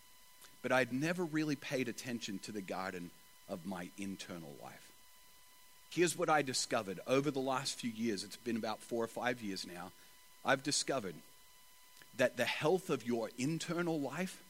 but 0.63 0.73
I'd 0.73 0.93
never 0.93 1.25
really 1.25 1.57
paid 1.57 1.89
attention 1.89 2.39
to 2.41 2.53
the 2.53 2.63
garden 2.63 3.11
of 3.49 3.67
my 3.67 3.91
internal 3.99 4.53
life. 4.63 4.93
Here's 5.91 6.19
what 6.19 6.29
I 6.29 6.43
discovered 6.43 7.01
over 7.07 7.31
the 7.31 7.39
last 7.39 7.79
few 7.79 7.91
years. 7.91 8.25
It's 8.25 8.37
been 8.37 8.57
about 8.57 8.81
four 8.83 9.05
or 9.05 9.09
five 9.09 9.43
years 9.43 9.67
now. 9.67 9.93
I've 10.45 10.63
discovered 10.63 11.15
that 12.17 12.37
the 12.37 12.45
health 12.45 12.91
of 12.91 13.07
your 13.07 13.31
internal 13.39 14.01
life 14.01 14.43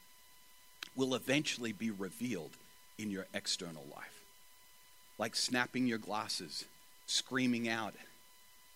will 0.95 1.15
eventually 1.15 1.73
be 1.73 1.91
revealed 1.91 2.53
in 2.99 3.11
your 3.11 3.27
external 3.35 3.85
life. 3.95 4.16
Like 5.19 5.35
snapping 5.35 5.87
your 5.87 5.99
glasses, 5.99 6.65
screaming 7.07 7.69
out 7.69 7.95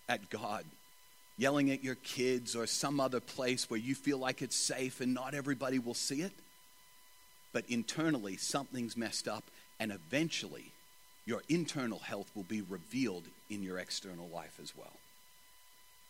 at 0.09 0.29
God, 0.29 0.65
yelling 1.37 1.71
at 1.71 1.83
your 1.83 1.95
kids, 1.95 2.55
or 2.55 2.65
some 2.67 2.99
other 2.99 3.19
place 3.19 3.69
where 3.69 3.79
you 3.79 3.95
feel 3.95 4.17
like 4.17 4.41
it's 4.41 4.55
safe 4.55 5.01
and 5.01 5.13
not 5.13 5.33
everybody 5.33 5.79
will 5.79 5.93
see 5.93 6.21
it. 6.21 6.33
But 7.53 7.65
internally, 7.69 8.37
something's 8.37 8.95
messed 8.95 9.27
up, 9.27 9.43
and 9.79 9.91
eventually, 9.91 10.71
your 11.25 11.41
internal 11.49 11.99
health 11.99 12.31
will 12.35 12.43
be 12.43 12.61
revealed 12.61 13.25
in 13.49 13.61
your 13.61 13.77
external 13.77 14.27
life 14.29 14.57
as 14.61 14.75
well. 14.75 14.93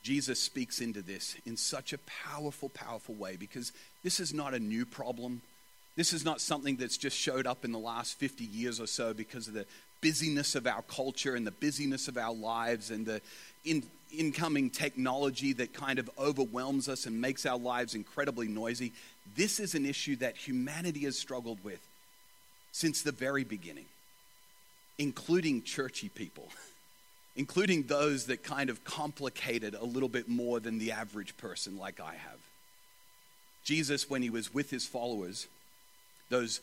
Jesus 0.04 0.40
speaks 0.40 0.82
into 0.82 1.02
this 1.02 1.36
in 1.46 1.58
such 1.58 1.94
a 1.94 2.00
powerful, 2.00 2.70
powerful 2.70 3.16
way 3.16 3.36
because 3.36 3.72
this 4.04 4.20
is 4.20 4.34
not 4.34 4.54
a 4.54 4.60
new 4.60 4.86
problem. 4.86 5.42
This 5.95 6.13
is 6.13 6.24
not 6.24 6.39
something 6.39 6.77
that's 6.77 6.98
just 6.98 7.17
showed 7.17 7.45
up 7.45 7.65
in 7.65 7.71
the 7.71 7.79
last 7.79 8.17
50 8.17 8.45
years 8.45 8.79
or 8.79 8.88
so 8.88 9.13
because 9.13 9.48
of 9.48 9.53
the 9.53 9.65
busyness 10.01 10.55
of 10.55 10.65
our 10.65 10.81
culture 10.83 11.36
and 11.36 11.45
the 11.45 11.51
busyness 11.51 12.07
of 12.07 12.17
our 12.17 12.33
lives 12.33 12.89
and 12.91 13.05
the 13.05 13.21
in, 13.65 13.83
incoming 14.17 14.69
technology 14.69 15.53
that 15.53 15.74
kind 15.74 16.00
of 16.00 16.10
overwhelms 16.17 16.89
us 16.89 17.05
and 17.05 17.19
makes 17.19 17.45
our 17.45 17.57
lives 17.57 17.93
incredibly 17.93 18.48
noisy. 18.48 18.93
This 19.36 19.60
is 19.60 19.75
an 19.75 19.86
issue 19.86 20.15
that 20.17 20.36
humanity 20.36 21.01
has 21.01 21.17
struggled 21.17 21.63
with 21.63 21.79
since 22.71 23.01
the 23.01 23.12
very 23.12 23.43
beginning, 23.43 23.86
including 24.98 25.63
churchy 25.63 26.10
people. 26.10 26.48
including 27.36 27.83
those 27.83 28.25
that 28.25 28.43
kind 28.43 28.69
of 28.69 28.83
complicated 28.83 29.74
a 29.74 29.86
little 29.86 30.10
bit 30.10 30.27
more 30.27 30.60
than 30.60 30.79
the 30.79 30.91
average 30.91 31.36
person 31.38 31.77
like 31.77 32.00
I 32.00 32.15
have. 32.15 32.39
Jesus, 33.63 34.10
when 34.10 34.21
he 34.21 34.29
was 34.29 34.53
with 34.53 34.69
his 34.69 34.86
followers, 34.86 35.48
those 36.32 36.62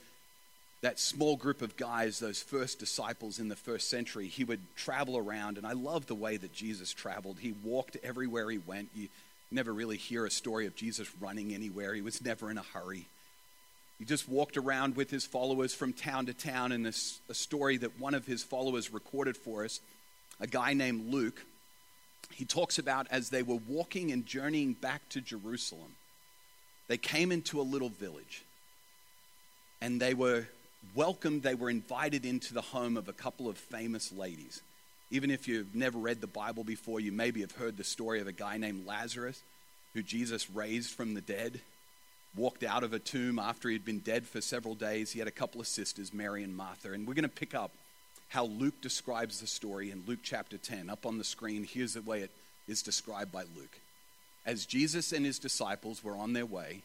that 0.80 0.98
small 0.98 1.36
group 1.36 1.60
of 1.60 1.76
guys, 1.76 2.18
those 2.18 2.40
first 2.40 2.78
disciples 2.78 3.40
in 3.40 3.48
the 3.48 3.56
first 3.56 3.90
century, 3.90 4.28
he 4.28 4.44
would 4.44 4.60
travel 4.76 5.16
around, 5.16 5.58
and 5.58 5.66
I 5.66 5.72
love 5.72 6.06
the 6.06 6.14
way 6.14 6.36
that 6.36 6.52
Jesus 6.52 6.92
traveled. 6.92 7.38
He 7.40 7.54
walked 7.64 7.96
everywhere 8.04 8.48
he 8.48 8.58
went. 8.58 8.88
You 8.94 9.08
never 9.50 9.72
really 9.72 9.96
hear 9.96 10.24
a 10.24 10.30
story 10.30 10.66
of 10.66 10.76
Jesus 10.76 11.08
running 11.20 11.52
anywhere. 11.52 11.94
He 11.94 12.00
was 12.00 12.22
never 12.22 12.48
in 12.50 12.58
a 12.58 12.62
hurry. 12.62 13.06
He 13.98 14.04
just 14.04 14.28
walked 14.28 14.56
around 14.56 14.94
with 14.94 15.10
his 15.10 15.26
followers 15.26 15.74
from 15.74 15.92
town 15.92 16.26
to 16.26 16.34
town, 16.34 16.70
and 16.70 16.86
this, 16.86 17.18
a 17.28 17.34
story 17.34 17.76
that 17.78 17.98
one 17.98 18.14
of 18.14 18.26
his 18.26 18.44
followers 18.44 18.92
recorded 18.92 19.36
for 19.36 19.64
us 19.64 19.80
a 20.40 20.46
guy 20.46 20.74
named 20.74 21.12
Luke, 21.12 21.44
he 22.30 22.44
talks 22.44 22.78
about 22.78 23.08
as 23.10 23.30
they 23.30 23.42
were 23.42 23.58
walking 23.66 24.12
and 24.12 24.24
journeying 24.24 24.74
back 24.74 25.08
to 25.08 25.20
Jerusalem, 25.20 25.96
they 26.86 26.96
came 26.96 27.32
into 27.32 27.60
a 27.60 27.62
little 27.62 27.88
village 27.88 28.44
and 29.80 30.00
they 30.00 30.14
were 30.14 30.46
welcomed, 30.94 31.42
they 31.42 31.54
were 31.54 31.70
invited 31.70 32.24
into 32.24 32.54
the 32.54 32.60
home 32.60 32.96
of 32.96 33.08
a 33.08 33.12
couple 33.12 33.48
of 33.48 33.56
famous 33.56 34.12
ladies. 34.12 34.62
Even 35.10 35.30
if 35.30 35.48
you've 35.48 35.74
never 35.74 35.98
read 35.98 36.20
the 36.20 36.26
Bible 36.26 36.64
before, 36.64 37.00
you 37.00 37.12
maybe 37.12 37.40
have 37.40 37.52
heard 37.52 37.76
the 37.76 37.84
story 37.84 38.20
of 38.20 38.26
a 38.26 38.32
guy 38.32 38.58
named 38.58 38.86
Lazarus 38.86 39.40
who 39.94 40.02
Jesus 40.02 40.50
raised 40.50 40.90
from 40.90 41.14
the 41.14 41.20
dead, 41.20 41.60
walked 42.36 42.62
out 42.62 42.84
of 42.84 42.92
a 42.92 42.98
tomb 42.98 43.38
after 43.38 43.68
he'd 43.68 43.84
been 43.84 44.00
dead 44.00 44.26
for 44.26 44.40
several 44.40 44.74
days. 44.74 45.10
He 45.10 45.18
had 45.18 45.28
a 45.28 45.32
couple 45.32 45.60
of 45.60 45.66
sisters, 45.66 46.12
Mary 46.12 46.44
and 46.44 46.54
Martha. 46.54 46.92
And 46.92 47.06
we're 47.06 47.14
going 47.14 47.22
to 47.22 47.28
pick 47.28 47.54
up 47.54 47.70
how 48.28 48.44
Luke 48.44 48.80
describes 48.82 49.40
the 49.40 49.46
story 49.46 49.90
in 49.90 50.04
Luke 50.06 50.20
chapter 50.22 50.58
10. 50.58 50.90
Up 50.90 51.06
on 51.06 51.16
the 51.16 51.24
screen, 51.24 51.64
here's 51.64 51.94
the 51.94 52.02
way 52.02 52.20
it 52.20 52.30
is 52.68 52.82
described 52.82 53.32
by 53.32 53.42
Luke. 53.56 53.80
As 54.44 54.66
Jesus 54.66 55.12
and 55.12 55.24
his 55.24 55.38
disciples 55.38 56.04
were 56.04 56.16
on 56.16 56.34
their 56.34 56.46
way, 56.46 56.82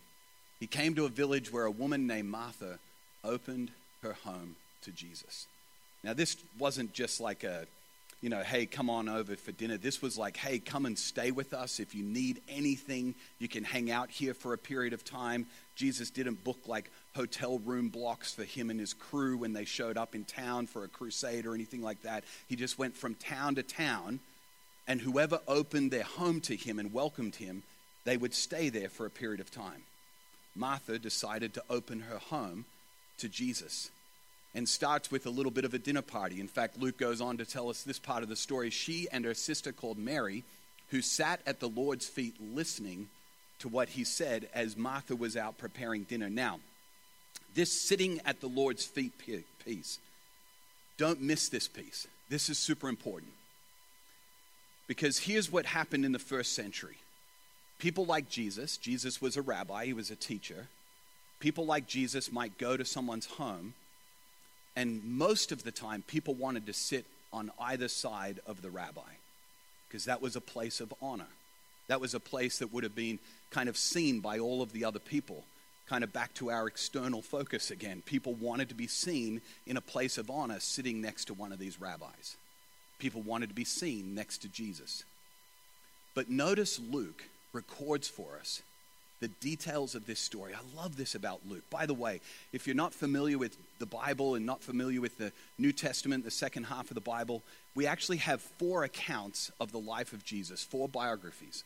he 0.59 0.67
came 0.67 0.95
to 0.95 1.05
a 1.05 1.09
village 1.09 1.51
where 1.51 1.65
a 1.65 1.71
woman 1.71 2.07
named 2.07 2.29
Martha 2.29 2.79
opened 3.23 3.71
her 4.01 4.13
home 4.23 4.55
to 4.83 4.91
Jesus. 4.91 5.47
Now, 6.03 6.13
this 6.13 6.35
wasn't 6.59 6.93
just 6.93 7.19
like 7.19 7.43
a 7.43 7.65
you 8.23 8.29
know, 8.29 8.41
hey, 8.41 8.65
come 8.65 8.89
on 8.89 9.09
over 9.09 9.35
for 9.35 9.51
dinner. 9.51 9.75
This 9.75 10.01
was 10.01 10.17
like, 10.17 10.37
hey, 10.37 10.57
come 10.57 10.85
and 10.85 10.97
stay 10.97 11.31
with 11.31 11.53
us. 11.53 11.81
If 11.81 11.93
you 11.93 12.05
need 12.05 12.41
anything, 12.47 13.15
you 13.37 13.49
can 13.49 13.65
hang 13.65 13.91
out 13.91 14.09
here 14.09 14.33
for 14.33 14.53
a 14.53 14.57
period 14.57 14.93
of 14.93 15.03
time. 15.03 15.45
Jesus 15.75 16.09
didn't 16.09 16.41
book 16.41 16.59
like 16.65 16.89
hotel 17.17 17.59
room 17.59 17.89
blocks 17.89 18.33
for 18.33 18.45
him 18.45 18.69
and 18.69 18.79
his 18.79 18.93
crew 18.93 19.35
when 19.35 19.51
they 19.51 19.65
showed 19.65 19.97
up 19.97 20.15
in 20.15 20.23
town 20.23 20.67
for 20.67 20.85
a 20.85 20.87
crusade 20.87 21.45
or 21.45 21.53
anything 21.53 21.81
like 21.81 22.01
that. 22.03 22.23
He 22.47 22.55
just 22.55 22.79
went 22.79 22.95
from 22.95 23.15
town 23.15 23.55
to 23.55 23.63
town, 23.63 24.21
and 24.87 25.01
whoever 25.01 25.41
opened 25.45 25.91
their 25.91 26.03
home 26.03 26.39
to 26.41 26.55
him 26.55 26.79
and 26.79 26.93
welcomed 26.93 27.35
him, 27.35 27.63
they 28.05 28.15
would 28.15 28.33
stay 28.33 28.69
there 28.69 28.89
for 28.89 29.05
a 29.05 29.11
period 29.11 29.41
of 29.41 29.51
time. 29.51 29.83
Martha 30.55 30.97
decided 30.97 31.53
to 31.55 31.63
open 31.69 31.99
her 31.99 32.19
home 32.19 32.63
to 33.19 33.29
Jesus 33.29 33.89
and 34.55 34.69
starts 34.69 35.09
with 35.09 35.25
a 35.25 35.31
little 35.31 35.51
bit 35.51 35.65
of 35.65 35.73
a 35.73 35.79
dinner 35.79 36.01
party. 36.01 36.39
In 36.39 36.47
fact, 36.47 36.79
Luke 36.79 36.97
goes 36.97 37.21
on 37.21 37.37
to 37.37 37.45
tell 37.45 37.69
us 37.69 37.83
this 37.83 37.99
part 37.99 38.23
of 38.23 38.29
the 38.29 38.35
story. 38.35 38.69
She 38.69 39.07
and 39.11 39.25
her 39.25 39.33
sister 39.33 39.71
called 39.71 39.97
Mary, 39.97 40.43
who 40.89 41.01
sat 41.01 41.39
at 41.45 41.59
the 41.59 41.69
Lord's 41.69 42.07
feet 42.07 42.35
listening 42.39 43.09
to 43.59 43.67
what 43.67 43.89
he 43.89 44.03
said 44.03 44.47
as 44.53 44.77
Martha 44.77 45.15
was 45.15 45.35
out 45.35 45.57
preparing 45.57 46.03
dinner. 46.03 46.29
Now, 46.29 46.59
this 47.55 47.71
sitting 47.71 48.19
at 48.25 48.41
the 48.41 48.47
Lord's 48.47 48.85
feet 48.85 49.13
piece, 49.65 49.99
don't 50.97 51.21
miss 51.21 51.49
this 51.49 51.67
piece. 51.67 52.07
This 52.29 52.49
is 52.49 52.57
super 52.57 52.89
important. 52.89 53.31
Because 54.87 55.17
here's 55.17 55.51
what 55.51 55.65
happened 55.65 56.05
in 56.05 56.11
the 56.11 56.19
first 56.19 56.53
century 56.53 56.97
people 57.79 58.05
like 58.05 58.29
Jesus, 58.29 58.77
Jesus 58.77 59.21
was 59.21 59.35
a 59.35 59.41
rabbi, 59.41 59.85
he 59.85 59.93
was 59.93 60.11
a 60.11 60.15
teacher. 60.15 60.67
People 61.43 61.65
like 61.65 61.87
Jesus 61.87 62.31
might 62.31 62.57
go 62.57 62.77
to 62.77 62.85
someone's 62.85 63.25
home 63.25 63.73
and 64.77 65.03
most 65.03 65.51
of 65.51 65.63
the 65.63 65.73
time, 65.73 66.03
people 66.07 66.35
wanted 66.35 66.67
to 66.67 66.73
sit 66.73 67.05
on 67.33 67.51
either 67.59 67.89
side 67.89 68.39
of 68.47 68.61
the 68.61 68.69
rabbi 68.69 69.01
because 69.87 70.05
that 70.05 70.21
was 70.21 70.37
a 70.37 70.41
place 70.41 70.79
of 70.79 70.93
honor. 71.01 71.27
That 71.89 71.99
was 71.99 72.13
a 72.13 72.19
place 72.21 72.59
that 72.59 72.71
would 72.71 72.85
have 72.85 72.95
been 72.95 73.19
kind 73.51 73.67
of 73.67 73.75
seen 73.75 74.21
by 74.21 74.39
all 74.39 74.61
of 74.61 74.71
the 74.71 74.85
other 74.85 74.99
people. 74.99 75.43
Kind 75.89 76.05
of 76.05 76.13
back 76.13 76.33
to 76.35 76.49
our 76.49 76.65
external 76.65 77.21
focus 77.21 77.71
again. 77.71 78.03
People 78.05 78.35
wanted 78.35 78.69
to 78.69 78.75
be 78.75 78.87
seen 78.87 79.41
in 79.67 79.75
a 79.75 79.81
place 79.81 80.17
of 80.17 80.29
honor 80.29 80.61
sitting 80.61 81.01
next 81.01 81.25
to 81.25 81.33
one 81.33 81.51
of 81.51 81.59
these 81.59 81.81
rabbis. 81.81 82.37
People 82.99 83.21
wanted 83.21 83.49
to 83.49 83.55
be 83.55 83.65
seen 83.65 84.15
next 84.15 84.37
to 84.43 84.47
Jesus. 84.47 85.03
But 86.15 86.29
notice 86.29 86.79
Luke 86.79 87.25
records 87.51 88.07
for 88.07 88.37
us 88.39 88.61
the 89.19 89.27
details 89.27 89.95
of 89.95 90.05
this 90.05 90.19
story. 90.19 90.53
I 90.53 90.81
love 90.81 90.97
this 90.97 91.15
about 91.15 91.41
Luke. 91.47 91.63
By 91.69 91.85
the 91.85 91.93
way, 91.93 92.19
if 92.51 92.67
you're 92.67 92.75
not 92.75 92.93
familiar 92.93 93.37
with 93.37 93.57
the 93.79 93.85
Bible 93.85 94.35
and 94.35 94.45
not 94.45 94.61
familiar 94.61 94.99
with 94.99 95.17
the 95.17 95.31
New 95.57 95.71
Testament, 95.71 96.23
the 96.23 96.31
second 96.31 96.65
half 96.65 96.89
of 96.89 96.95
the 96.95 97.01
Bible, 97.01 97.41
we 97.75 97.87
actually 97.87 98.17
have 98.17 98.41
four 98.41 98.83
accounts 98.83 99.51
of 99.59 99.71
the 99.71 99.79
life 99.79 100.13
of 100.13 100.25
Jesus, 100.25 100.63
four 100.63 100.89
biographies 100.89 101.63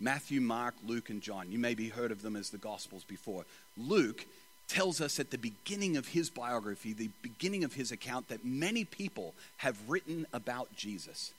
Matthew, 0.00 0.40
Mark, 0.40 0.74
Luke, 0.86 1.10
and 1.10 1.20
John. 1.20 1.50
You 1.50 1.58
maybe 1.58 1.88
heard 1.88 2.12
of 2.12 2.22
them 2.22 2.36
as 2.36 2.50
the 2.50 2.58
Gospels 2.58 3.04
before. 3.04 3.44
Luke 3.76 4.26
tells 4.68 5.00
us 5.00 5.18
at 5.18 5.30
the 5.30 5.38
beginning 5.38 5.96
of 5.96 6.08
his 6.08 6.30
biography, 6.30 6.92
the 6.92 7.10
beginning 7.22 7.64
of 7.64 7.72
his 7.72 7.90
account, 7.90 8.28
that 8.28 8.44
many 8.44 8.84
people 8.84 9.34
have 9.56 9.76
written 9.88 10.26
about 10.32 10.74
Jesus 10.76 11.32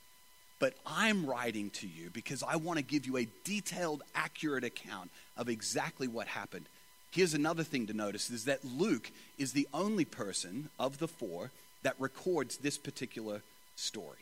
but 0.60 0.74
I'm 0.86 1.26
writing 1.26 1.70
to 1.72 1.88
you 1.88 2.10
because 2.12 2.44
I 2.44 2.58
want 2.58 2.78
to 2.78 2.84
give 2.84 3.08
you 3.08 3.18
a 3.18 3.28
detailed, 3.44 4.04
accurate 4.14 4.66
account 4.66 5.10
of 5.38 5.48
exactly 5.48 6.08
what 6.08 6.28
happened. 6.28 6.66
Here's 7.12 7.34
another 7.34 7.64
thing 7.64 7.88
to 7.88 7.94
notice 7.94 8.30
is 8.30 8.46
that 8.46 8.64
Luke 8.64 9.10
is 9.38 9.54
the 9.54 9.68
only 9.74 10.06
person 10.06 10.70
of 10.78 11.00
the 11.00 11.08
four 11.08 11.52
that 11.84 11.96
records 11.98 12.58
this 12.58 12.78
particular 12.78 13.42
story. 13.76 14.18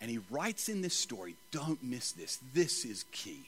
And 0.00 0.10
he 0.10 0.18
writes 0.30 0.68
in 0.68 0.80
this 0.82 0.96
story, 0.96 1.36
don't 1.52 1.82
miss 1.82 2.12
this, 2.12 2.38
this 2.52 2.84
is 2.84 3.04
key, 3.12 3.44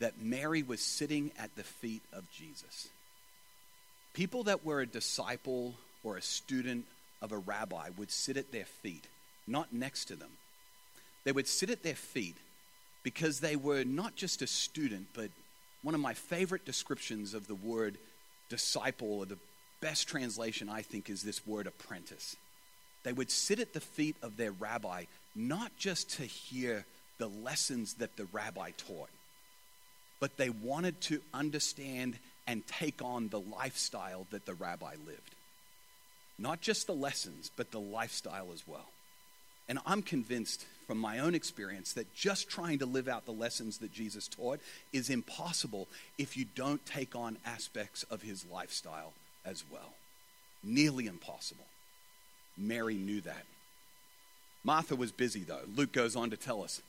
that 0.00 0.20
Mary 0.20 0.62
was 0.62 0.80
sitting 0.80 1.30
at 1.38 1.54
the 1.56 1.62
feet 1.62 2.02
of 2.12 2.30
Jesus. 2.32 2.88
People 4.12 4.44
that 4.44 4.64
were 4.64 4.80
a 4.80 4.86
disciple 4.86 5.74
or 6.04 6.16
a 6.16 6.22
student 6.22 6.84
of 7.22 7.32
a 7.32 7.38
rabbi 7.38 7.90
would 7.96 8.10
sit 8.10 8.36
at 8.36 8.52
their 8.52 8.66
feet 8.66 9.06
not 9.46 9.72
next 9.72 10.06
to 10.06 10.16
them. 10.16 10.30
They 11.24 11.32
would 11.32 11.48
sit 11.48 11.70
at 11.70 11.82
their 11.82 11.94
feet 11.94 12.36
because 13.02 13.40
they 13.40 13.56
were 13.56 13.84
not 13.84 14.16
just 14.16 14.42
a 14.42 14.46
student, 14.46 15.08
but 15.14 15.30
one 15.82 15.94
of 15.94 16.00
my 16.00 16.14
favorite 16.14 16.64
descriptions 16.64 17.34
of 17.34 17.46
the 17.46 17.54
word 17.54 17.96
disciple, 18.48 19.18
or 19.18 19.26
the 19.26 19.38
best 19.80 20.08
translation 20.08 20.68
I 20.68 20.82
think 20.82 21.10
is 21.10 21.22
this 21.22 21.46
word 21.46 21.66
apprentice. 21.66 22.36
They 23.02 23.12
would 23.12 23.30
sit 23.30 23.60
at 23.60 23.72
the 23.72 23.80
feet 23.80 24.16
of 24.22 24.36
their 24.36 24.52
rabbi 24.52 25.04
not 25.34 25.76
just 25.76 26.10
to 26.16 26.22
hear 26.24 26.84
the 27.18 27.28
lessons 27.28 27.94
that 27.94 28.16
the 28.16 28.26
rabbi 28.32 28.70
taught, 28.76 29.10
but 30.18 30.36
they 30.36 30.50
wanted 30.50 31.00
to 31.02 31.20
understand 31.32 32.18
and 32.46 32.66
take 32.66 33.02
on 33.02 33.28
the 33.28 33.40
lifestyle 33.40 34.26
that 34.30 34.46
the 34.46 34.54
rabbi 34.54 34.94
lived. 35.06 35.34
Not 36.38 36.60
just 36.60 36.86
the 36.86 36.94
lessons, 36.94 37.50
but 37.56 37.70
the 37.70 37.80
lifestyle 37.80 38.48
as 38.52 38.62
well. 38.66 38.88
And 39.68 39.78
I'm 39.84 40.02
convinced 40.02 40.66
from 40.86 40.98
my 40.98 41.18
own 41.18 41.34
experience 41.34 41.92
that 41.94 42.14
just 42.14 42.48
trying 42.48 42.78
to 42.78 42.86
live 42.86 43.08
out 43.08 43.26
the 43.26 43.32
lessons 43.32 43.78
that 43.78 43.92
Jesus 43.92 44.28
taught 44.28 44.60
is 44.92 45.10
impossible 45.10 45.88
if 46.18 46.36
you 46.36 46.46
don't 46.54 46.84
take 46.86 47.16
on 47.16 47.38
aspects 47.44 48.04
of 48.04 48.22
his 48.22 48.46
lifestyle 48.50 49.12
as 49.44 49.64
well. 49.70 49.94
Nearly 50.62 51.06
impossible. 51.06 51.66
Mary 52.56 52.94
knew 52.94 53.20
that. 53.22 53.44
Martha 54.64 54.96
was 54.96 55.12
busy, 55.12 55.40
though. 55.40 55.60
Luke 55.74 55.92
goes 55.92 56.16
on 56.16 56.30
to 56.30 56.36
tell 56.36 56.62
us. 56.62 56.80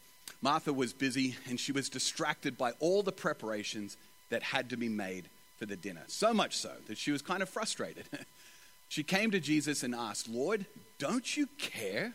Martha 0.42 0.74
was 0.74 0.94
busy 0.94 1.36
and 1.48 1.60
she 1.60 1.72
was 1.72 1.90
distracted 1.90 2.58
by 2.58 2.72
all 2.80 3.02
the 3.02 3.12
preparations 3.12 3.98
that 4.30 4.44
had 4.44 4.70
to 4.70 4.78
be 4.78 4.90
made 4.90 5.26
for 5.58 5.66
the 5.66 5.76
dinner. 5.76 6.04
So 6.08 6.34
much 6.34 6.56
so 6.56 6.72
that 6.88 6.98
she 6.98 7.12
was 7.12 7.22
kind 7.22 7.42
of 7.42 7.50
frustrated. 7.50 8.06
she 8.88 9.04
came 9.04 9.32
to 9.32 9.40
Jesus 9.40 9.84
and 9.84 9.96
asked, 9.96 10.30
Lord, 10.30 10.66
don't 11.00 11.36
you 11.36 11.48
care 11.58 12.14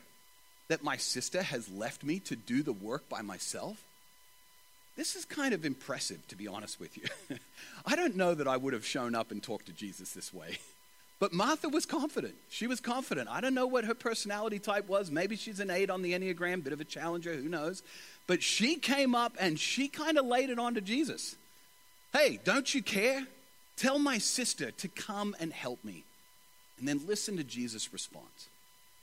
that 0.69 0.83
my 0.83 0.97
sister 0.97 1.42
has 1.42 1.69
left 1.71 2.04
me 2.04 2.19
to 2.21 2.37
do 2.37 2.62
the 2.62 2.73
work 2.73 3.09
by 3.09 3.23
myself? 3.23 3.83
This 4.97 5.16
is 5.16 5.25
kind 5.25 5.54
of 5.54 5.64
impressive, 5.64 6.26
to 6.28 6.37
be 6.37 6.47
honest 6.47 6.78
with 6.78 6.97
you. 6.99 7.38
I 7.87 7.97
don't 7.97 8.16
know 8.16 8.35
that 8.35 8.47
I 8.47 8.57
would 8.57 8.75
have 8.75 8.85
shown 8.85 9.14
up 9.14 9.31
and 9.31 9.42
talked 9.42 9.66
to 9.66 9.73
Jesus 9.73 10.12
this 10.12 10.33
way. 10.33 10.59
But 11.23 11.33
Martha 11.33 11.69
was 11.69 11.87
confident. 11.87 12.35
She 12.49 12.66
was 12.66 12.81
confident. 12.81 13.28
I 13.31 13.40
don't 13.40 13.54
know 13.54 13.69
what 13.69 13.85
her 13.85 13.95
personality 13.95 14.59
type 14.59 14.88
was. 14.88 15.09
Maybe 15.09 15.37
she's 15.37 15.61
an 15.61 15.71
eight 15.71 15.88
on 15.88 16.02
the 16.02 16.14
Enneagram, 16.14 16.64
bit 16.64 16.72
of 16.72 16.81
a 16.81 16.85
challenger, 16.85 17.33
who 17.37 17.48
knows. 17.48 17.85
But 18.27 18.42
she 18.42 18.75
came 18.75 19.14
up 19.14 19.37
and 19.38 19.57
she 19.57 19.87
kind 19.87 20.18
of 20.18 20.27
laid 20.27 20.51
it 20.51 20.59
on 20.59 20.75
to 20.75 20.81
Jesus. 20.81 21.37
Hey, 22.12 22.40
don't 22.42 22.75
you 22.75 22.83
care? 22.83 23.25
Tell 23.77 24.01
my 24.01 24.18
sister 24.18 24.72
to 24.72 24.88
come 24.88 25.37
and 25.38 25.53
help 25.53 25.85
me. 25.85 26.03
And 26.81 26.88
then 26.88 27.01
listen 27.07 27.37
to 27.37 27.44
Jesus' 27.44 27.92
response 27.92 28.48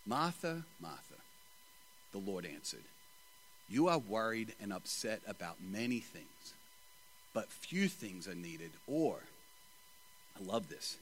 Martha, 0.06 0.64
Martha. 0.82 1.09
The 2.12 2.18
Lord 2.18 2.46
answered, 2.46 2.84
You 3.68 3.88
are 3.88 4.00
worried 4.00 4.54
and 4.62 4.74
upset 4.74 5.22
about 5.28 5.58
many 5.62 6.00
things, 6.00 6.54
but 7.34 7.52
few 7.52 7.88
things 7.88 8.28
are 8.28 8.36
needed, 8.36 8.72
or, 8.88 9.20
I 10.40 10.44
love 10.44 10.70
this, 10.70 10.98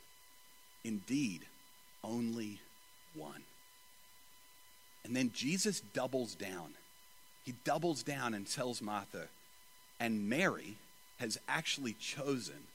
indeed, 0.83 1.41
only 2.03 2.59
one. 3.15 3.43
And 5.05 5.15
then 5.15 5.31
Jesus 5.33 5.81
doubles 5.93 6.35
down. 6.35 6.73
He 7.45 7.53
doubles 7.63 8.03
down 8.03 8.33
and 8.33 8.45
tells 8.45 8.81
Martha, 8.81 9.27
and 9.99 10.29
Mary 10.29 10.75
has 11.19 11.39
actually 11.47 11.93
chosen 11.93 12.67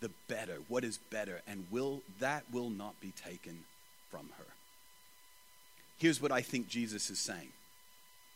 the 0.00 0.10
better, 0.28 0.56
what 0.68 0.84
is 0.84 0.98
better, 1.10 1.42
and 1.46 1.66
will 1.70 2.00
that 2.18 2.44
will 2.50 2.70
not 2.70 2.98
be 3.00 3.12
taken 3.12 3.64
from 4.10 4.30
her. 4.38 4.44
Here's 5.98 6.20
what 6.20 6.32
I 6.32 6.40
think 6.40 6.68
Jesus 6.68 7.10
is 7.10 7.18
saying. 7.18 7.50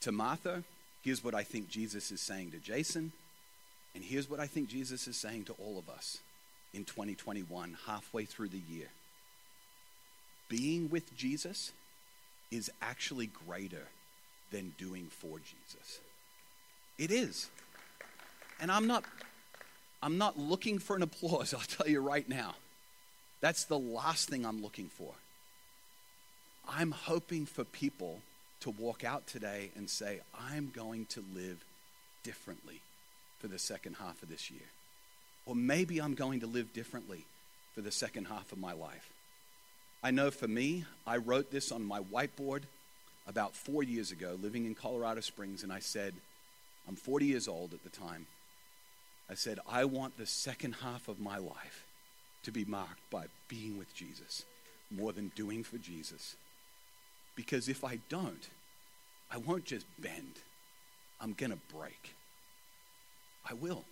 To 0.03 0.13
Martha, 0.13 0.63
here's 1.03 1.23
what 1.23 1.35
I 1.35 1.43
think 1.43 1.69
Jesus 1.69 2.11
is 2.11 2.21
saying 2.21 2.53
to 2.53 2.59
Jason, 2.59 3.13
and 3.95 4.03
here's 4.03 4.31
what 4.31 4.41
I 4.41 4.47
think 4.47 4.69
Jesus 4.69 5.07
is 5.07 5.17
saying 5.17 5.45
to 5.45 5.53
all 5.55 5.79
of 5.79 5.89
us 5.89 6.19
in 6.73 6.85
2021, 6.85 7.77
halfway 7.87 8.25
through 8.25 8.49
the 8.49 8.63
year. 8.71 8.89
Being 10.49 10.89
with 10.91 11.17
Jesus 11.17 11.73
is 12.51 12.71
actually 12.81 13.27
greater 13.47 13.89
than 14.51 14.75
doing 14.79 15.09
for 15.11 15.39
Jesus. 15.39 16.01
It 16.99 17.11
is. 17.11 17.49
And 18.61 18.71
I'm 18.71 18.87
not 18.87 19.05
I'm 20.03 20.17
not 20.17 20.39
looking 20.39 20.79
for 20.79 20.97
an 20.97 21.03
applause, 21.03 21.53
I'll 21.59 21.61
tell 21.61 21.89
you 21.89 22.01
right 22.01 22.29
now. 22.29 22.55
That's 23.41 23.65
the 23.65 23.79
last 23.79 24.29
thing 24.29 24.45
I'm 24.45 24.63
looking 24.63 24.89
for. 24.89 25.13
I'm 26.69 26.91
hoping 26.91 27.47
for 27.47 27.65
people 27.65 28.21
to 28.61 28.71
walk 28.71 29.05
out 29.05 29.27
today 29.27 29.71
and 29.77 29.89
say, 29.89 30.21
I'm 30.49 30.71
going 30.75 31.07
to 31.07 31.25
live 31.35 31.65
differently 32.23 32.81
for 33.39 33.49
the 33.49 33.59
second 33.59 33.97
half 33.97 34.23
of 34.23 34.29
this 34.29 34.51
year. 34.51 34.69
Or 35.47 35.55
maybe 35.55 35.99
I'm 35.99 36.15
going 36.15 36.41
to 36.41 36.47
live 36.47 36.73
differently 36.73 37.25
for 37.75 37.81
the 37.81 37.91
second 37.91 38.27
half 38.27 38.53
of 38.53 38.59
my 38.59 38.73
life. 38.73 39.11
I 40.03 40.11
know 40.11 40.31
for 40.31 40.49
me, 40.49 40.85
I 41.07 41.17
wrote 41.17 41.51
this 41.51 41.73
on 41.73 41.85
my 41.85 42.01
whiteboard 42.01 42.63
about 43.27 43.55
four 43.55 43.83
years 43.83 44.13
ago, 44.13 44.37
living 44.41 44.67
in 44.67 44.75
Colorado 44.75 45.21
Springs, 45.21 45.63
and 45.63 45.73
I 45.73 45.79
said, 45.79 46.15
I'm 46.89 46.97
40 46.97 47.27
years 47.27 47.49
old 47.49 47.73
at 47.75 47.83
the 47.83 47.91
time. 47.91 48.27
I 49.31 49.35
said, 49.35 49.61
I 49.69 49.85
want 49.85 50.19
the 50.19 50.27
second 50.27 50.77
half 50.83 51.07
of 51.09 51.21
my 51.21 51.39
life 51.39 51.85
to 52.43 52.51
be 52.51 52.65
marked 52.65 53.09
by 53.11 53.27
being 53.49 53.79
with 53.79 53.95
Jesus 53.95 54.45
more 54.91 55.13
than 55.13 55.31
doing 55.37 55.63
for 55.63 55.79
Jesus. 55.79 56.37
Because 57.37 57.69
if 57.69 57.85
I 57.85 57.99
don't, 58.09 58.49
I 59.31 59.39
won't 59.39 59.65
just 59.65 59.87
bend, 59.99 60.41
I'm 61.21 61.33
going 61.33 61.53
to 61.53 61.59
break. 61.75 62.15
I 63.49 63.55
will. 63.55 63.85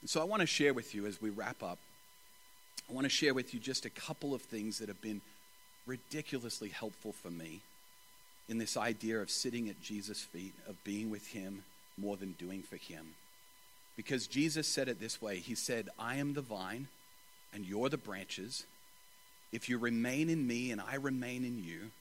And 0.00 0.10
so 0.10 0.20
I 0.20 0.24
want 0.24 0.40
to 0.40 0.46
share 0.46 0.74
with 0.74 0.94
you 0.94 1.06
as 1.06 1.22
we 1.22 1.30
wrap 1.30 1.62
up, 1.62 1.78
I 2.88 2.92
want 2.92 3.04
to 3.04 3.10
share 3.10 3.32
with 3.32 3.54
you 3.54 3.60
just 3.60 3.86
a 3.86 3.90
couple 3.90 4.34
of 4.34 4.42
things 4.42 4.78
that 4.78 4.88
have 4.88 5.00
been 5.00 5.22
ridiculously 5.86 6.68
helpful 6.68 7.12
for 7.12 7.30
me 7.30 7.60
in 8.48 8.58
this 8.58 8.76
idea 8.76 9.20
of 9.20 9.30
sitting 9.30 9.68
at 9.68 9.80
Jesus' 9.80 10.20
feet, 10.20 10.52
of 10.68 10.82
being 10.84 11.10
with 11.10 11.28
Him 11.28 11.64
more 11.96 12.16
than 12.16 12.32
doing 12.32 12.62
for 12.62 12.76
Him. 12.76 13.14
Because 13.96 14.26
Jesus 14.26 14.66
said 14.66 14.88
it 14.88 15.00
this 15.00 15.22
way 15.22 15.38
He 15.38 15.54
said, 15.54 15.88
I 15.98 16.16
am 16.16 16.34
the 16.34 16.42
vine, 16.42 16.88
and 17.52 17.64
you're 17.64 17.88
the 17.88 17.96
branches. 17.96 18.64
If 19.54 19.68
you 19.68 19.78
remain 19.78 20.30
in 20.30 20.44
me 20.48 20.72
and 20.72 20.80
I 20.80 20.96
remain 20.96 21.44
in 21.44 21.62
you, 21.62 21.92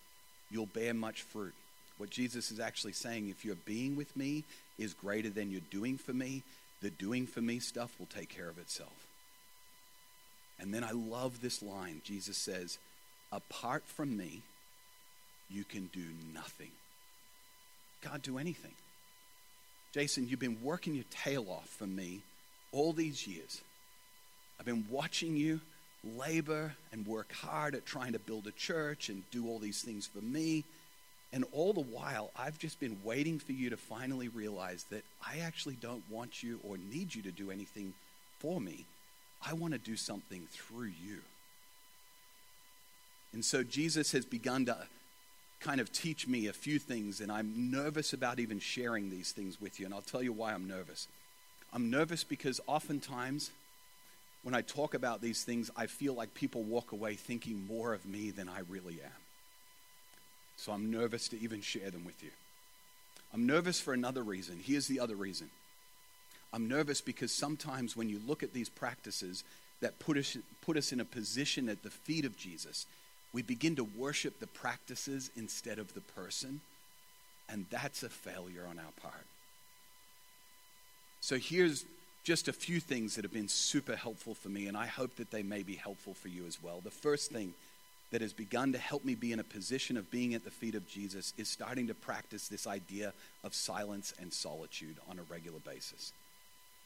you'll 0.50 0.66
bear 0.66 0.92
much 0.92 1.22
fruit. 1.22 1.54
What 2.00 2.10
Jesus 2.10 2.50
is 2.50 2.60
actually 2.60 2.94
saying, 2.94 3.30
if 3.30 3.46
your 3.46 3.54
being 3.54 3.96
with 3.96 4.18
me 4.18 4.44
is 4.80 4.96
greater 4.96 5.30
than 5.30 5.52
your 5.52 5.62
doing 5.70 6.00
for 6.00 6.14
me, 6.14 6.42
the 6.82 6.90
doing 6.90 7.28
for 7.28 7.42
me 7.42 7.60
stuff 7.60 7.94
will 8.00 8.08
take 8.08 8.30
care 8.30 8.50
of 8.50 8.58
itself. 8.58 9.06
And 10.60 10.74
then 10.74 10.84
I 10.84 10.94
love 10.94 11.42
this 11.42 11.62
line. 11.62 12.02
Jesus 12.04 12.38
says, 12.38 12.80
Apart 13.32 13.84
from 13.86 14.18
me, 14.18 14.42
you 15.48 15.64
can 15.64 15.92
do 15.94 16.06
nothing. 16.34 16.72
God, 18.02 18.24
do 18.24 18.40
anything. 18.40 18.74
Jason, 19.94 20.28
you've 20.28 20.40
been 20.40 20.64
working 20.64 20.96
your 20.96 21.06
tail 21.12 21.46
off 21.52 21.70
for 21.70 21.86
me 21.86 22.22
all 22.72 22.94
these 22.94 23.28
years. 23.28 23.62
I've 24.60 24.66
been 24.66 24.88
watching 24.90 25.38
you 25.38 25.62
labor 26.04 26.76
and 26.92 27.08
work 27.08 27.32
hard 27.32 27.76
at 27.76 27.86
trying 27.86 28.14
to 28.14 28.20
build 28.20 28.48
a 28.48 28.52
church 28.52 29.10
and 29.10 29.24
do 29.32 29.48
all 29.48 29.60
these 29.60 29.82
things 29.82 30.06
for 30.08 30.22
me. 30.22 30.64
And 31.32 31.46
all 31.52 31.74
the 31.74 31.82
while, 31.82 32.30
I've 32.38 32.60
just 32.60 32.80
been 32.80 32.98
waiting 33.04 33.40
for 33.40 33.54
you 33.54 33.72
to 33.72 33.78
finally 33.78 34.28
realize 34.28 34.86
that 34.92 35.04
I 35.26 35.40
actually 35.40 35.76
don't 35.76 36.04
want 36.10 36.44
you 36.44 36.60
or 36.64 36.78
need 36.78 37.16
you 37.16 37.24
to 37.24 37.32
do 37.32 37.50
anything 37.50 37.94
for 38.40 38.62
me. 38.62 38.86
I 39.46 39.54
want 39.54 39.74
to 39.74 39.80
do 39.80 39.96
something 39.96 40.48
through 40.52 40.92
you. 41.04 41.20
And 43.34 43.44
so 43.44 43.64
Jesus 43.64 44.12
has 44.12 44.26
begun 44.26 44.66
to 44.68 44.78
kind 45.60 45.82
of 45.82 45.92
teach 45.92 46.28
me 46.28 46.48
a 46.48 46.54
few 46.54 46.78
things, 46.78 47.20
and 47.20 47.32
I'm 47.32 47.72
nervous 47.72 48.14
about 48.14 48.38
even 48.38 48.60
sharing 48.60 49.10
these 49.10 49.32
things 49.32 49.60
with 49.60 49.80
you. 49.80 49.86
And 49.86 49.96
I'll 49.96 50.02
tell 50.02 50.22
you 50.22 50.34
why 50.34 50.54
I'm 50.54 50.68
nervous. 50.68 51.08
I'm 51.72 51.90
nervous 51.90 52.24
because 52.24 52.62
oftentimes 52.68 53.50
when 54.44 54.54
I 54.54 54.62
talk 54.62 54.94
about 54.94 55.22
these 55.22 55.44
things, 55.44 55.72
I 55.76 55.88
feel 55.88 56.14
like 56.14 56.34
people 56.34 56.64
walk 56.64 56.92
away 56.92 57.16
thinking 57.16 57.66
more 57.66 57.94
of 57.94 58.06
me 58.06 58.30
than 58.30 58.50
I 58.50 58.60
really 58.70 59.00
am. 59.04 59.12
So 60.58 60.72
I'm 60.72 60.92
nervous 60.92 61.30
to 61.30 61.40
even 61.42 61.62
share 61.62 61.90
them 61.90 62.06
with 62.06 62.22
you. 62.22 62.30
I'm 63.34 63.48
nervous 63.48 63.80
for 63.80 63.94
another 63.94 64.22
reason. 64.22 64.60
Here's 64.64 64.88
the 64.88 65.00
other 65.00 65.16
reason. 65.16 65.50
I'm 66.52 66.68
nervous 66.68 67.02
because 67.02 67.32
sometimes 67.32 67.98
when 67.98 68.10
you 68.10 68.22
look 68.28 68.44
at 68.44 68.54
these 68.54 68.70
practices 68.70 69.44
that 69.82 69.98
put 69.98 70.18
us, 70.18 70.38
put 70.62 70.78
us 70.78 70.92
in 70.92 71.00
a 71.00 71.06
position 71.06 71.68
at 71.68 71.82
the 71.82 71.90
feet 71.90 72.26
of 72.26 72.38
Jesus, 72.38 72.86
we 73.34 73.42
begin 73.42 73.76
to 73.78 73.84
worship 73.84 74.40
the 74.40 74.48
practices 74.48 75.32
instead 75.36 75.80
of 75.80 75.94
the 75.96 76.02
person, 76.02 76.62
and 77.50 77.66
that's 77.72 78.04
a 78.04 78.10
failure 78.10 78.66
on 78.70 78.78
our 78.78 78.92
part. 79.02 79.26
So 81.22 81.38
here's 81.38 81.86
just 82.24 82.48
a 82.48 82.54
few 82.54 82.80
things 82.80 83.16
that 83.16 83.26
have 83.26 83.34
been 83.34 83.50
super 83.50 83.96
helpful 83.96 84.34
for 84.34 84.50
me, 84.50 84.68
and 84.68 84.78
I 84.78 84.88
hope 84.88 85.16
that 85.18 85.32
they 85.32 85.44
may 85.44 85.62
be 85.62 85.76
helpful 85.76 86.14
for 86.14 86.30
you 86.30 86.46
as 86.46 86.62
well. 86.64 86.80
The 86.82 86.92
first 86.92 87.32
thing 87.32 87.54
that 88.12 88.22
has 88.22 88.32
begun 88.32 88.72
to 88.72 88.78
help 88.78 89.04
me 89.04 89.16
be 89.16 89.32
in 89.32 89.40
a 89.40 89.44
position 89.44 89.98
of 89.98 90.10
being 90.10 90.34
at 90.34 90.46
the 90.46 90.52
feet 90.52 90.76
of 90.76 90.88
Jesus 90.88 91.34
is 91.38 91.50
starting 91.50 91.88
to 91.88 91.94
practice 91.94 92.48
this 92.48 92.68
idea 92.68 93.12
of 93.44 93.54
silence 93.54 94.14
and 94.22 94.32
solitude 94.32 94.96
on 95.10 95.20
a 95.20 95.24
regular 95.24 95.60
basis. 95.60 96.14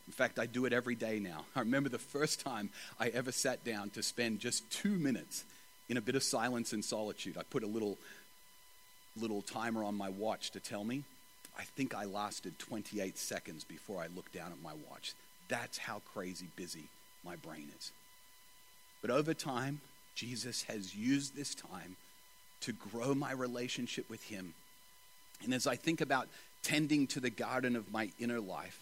In 0.07 0.13
fact, 0.13 0.39
I 0.39 0.45
do 0.45 0.65
it 0.65 0.73
every 0.73 0.95
day 0.95 1.19
now. 1.19 1.45
I 1.55 1.59
remember 1.59 1.89
the 1.89 1.99
first 1.99 2.39
time 2.39 2.69
I 2.99 3.09
ever 3.09 3.31
sat 3.31 3.63
down 3.63 3.89
to 3.91 4.01
spend 4.01 4.39
just 4.39 4.69
two 4.71 4.97
minutes 4.97 5.43
in 5.89 5.97
a 5.97 6.01
bit 6.01 6.15
of 6.15 6.23
silence 6.23 6.73
and 6.73 6.83
solitude. 6.83 7.37
I 7.37 7.43
put 7.43 7.63
a 7.63 7.67
little, 7.67 7.97
little 9.19 9.41
timer 9.41 9.83
on 9.83 9.95
my 9.95 10.09
watch 10.09 10.51
to 10.51 10.59
tell 10.59 10.83
me. 10.83 11.03
I 11.59 11.63
think 11.63 11.93
I 11.93 12.05
lasted 12.05 12.57
28 12.59 13.17
seconds 13.17 13.63
before 13.63 14.01
I 14.01 14.07
looked 14.15 14.33
down 14.33 14.51
at 14.51 14.61
my 14.61 14.73
watch. 14.89 15.13
That's 15.47 15.77
how 15.77 16.01
crazy 16.13 16.47
busy 16.55 16.89
my 17.23 17.35
brain 17.35 17.69
is. 17.77 17.91
But 19.01 19.11
over 19.11 19.33
time, 19.33 19.81
Jesus 20.15 20.63
has 20.63 20.95
used 20.95 21.35
this 21.35 21.53
time 21.53 21.95
to 22.61 22.73
grow 22.73 23.13
my 23.13 23.31
relationship 23.31 24.09
with 24.09 24.23
Him. 24.23 24.53
And 25.43 25.53
as 25.53 25.67
I 25.67 25.75
think 25.75 26.01
about 26.01 26.27
tending 26.63 27.07
to 27.07 27.19
the 27.19 27.29
garden 27.29 27.75
of 27.75 27.91
my 27.91 28.09
inner 28.19 28.39
life, 28.39 28.79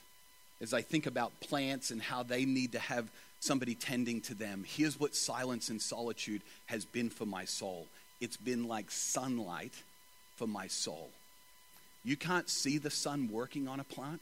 as 0.62 0.74
I 0.74 0.82
think 0.82 1.06
about 1.06 1.40
plants 1.42 1.92
and 1.92 2.02
how 2.02 2.24
they 2.24 2.46
need 2.46 2.72
to 2.72 2.80
have 2.80 3.12
somebody 3.42 3.76
tending 3.76 4.22
to 4.22 4.34
them, 4.34 4.64
here's 4.66 5.00
what 5.00 5.14
silence 5.14 5.70
and 5.70 5.82
solitude 5.82 6.42
has 6.68 6.86
been 6.86 7.10
for 7.10 7.26
my 7.26 7.46
soul 7.46 7.88
it's 8.22 8.38
been 8.38 8.68
like 8.68 8.90
sunlight 8.90 9.74
for 10.36 10.48
my 10.48 10.68
soul. 10.68 11.10
You 12.04 12.16
can't 12.16 12.50
see 12.50 12.78
the 12.78 12.90
sun 12.90 13.30
working 13.32 13.68
on 13.68 13.80
a 13.80 13.84
plant. 13.84 14.22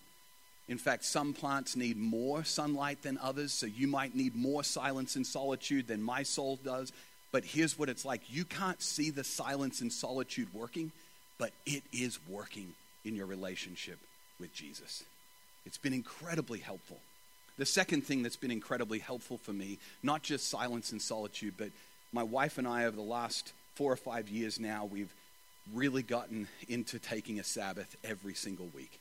In 0.70 0.78
fact, 0.78 1.04
some 1.04 1.34
plants 1.34 1.76
need 1.76 1.98
more 1.98 2.44
sunlight 2.44 3.02
than 3.02 3.18
others, 3.22 3.52
so 3.52 3.66
you 3.66 3.88
might 3.88 4.16
need 4.16 4.36
more 4.36 4.64
silence 4.64 5.16
and 5.16 5.28
solitude 5.28 5.88
than 5.88 6.02
my 6.02 6.24
soul 6.24 6.58
does. 6.64 6.94
But 7.32 7.44
here's 7.44 7.78
what 7.78 7.90
it's 7.90 8.06
like 8.06 8.22
you 8.30 8.46
can't 8.46 8.82
see 8.82 9.10
the 9.10 9.24
silence 9.24 9.82
and 9.82 9.92
solitude 9.92 10.54
working, 10.54 10.92
but 11.38 11.52
it 11.66 11.84
is 11.92 12.20
working 12.30 12.74
in 13.04 13.16
your 13.16 13.26
relationship 13.26 13.98
with 14.40 14.54
Jesus. 14.54 15.04
It's 15.66 15.78
been 15.78 15.94
incredibly 15.94 16.60
helpful. 16.60 16.98
The 17.58 17.66
second 17.66 18.02
thing 18.02 18.24
that's 18.24 18.36
been 18.36 18.52
incredibly 18.52 19.00
helpful 19.00 19.38
for 19.38 19.54
me, 19.54 19.78
not 20.02 20.24
just 20.24 20.50
silence 20.50 20.92
and 20.92 21.02
solitude, 21.02 21.56
but 21.58 21.70
my 22.12 22.24
wife 22.24 22.58
and 22.58 22.68
I, 22.68 22.86
over 22.86 22.96
the 22.96 23.02
last 23.02 23.54
four 23.76 23.92
or 23.92 23.98
five 23.98 24.30
years 24.30 24.60
now, 24.60 24.86
we've 24.86 25.14
really 25.74 26.04
gotten 26.04 26.48
into 26.68 27.00
taking 27.00 27.40
a 27.40 27.44
Sabbath 27.44 27.96
every 28.04 28.34
single 28.34 28.70
week. 28.76 29.00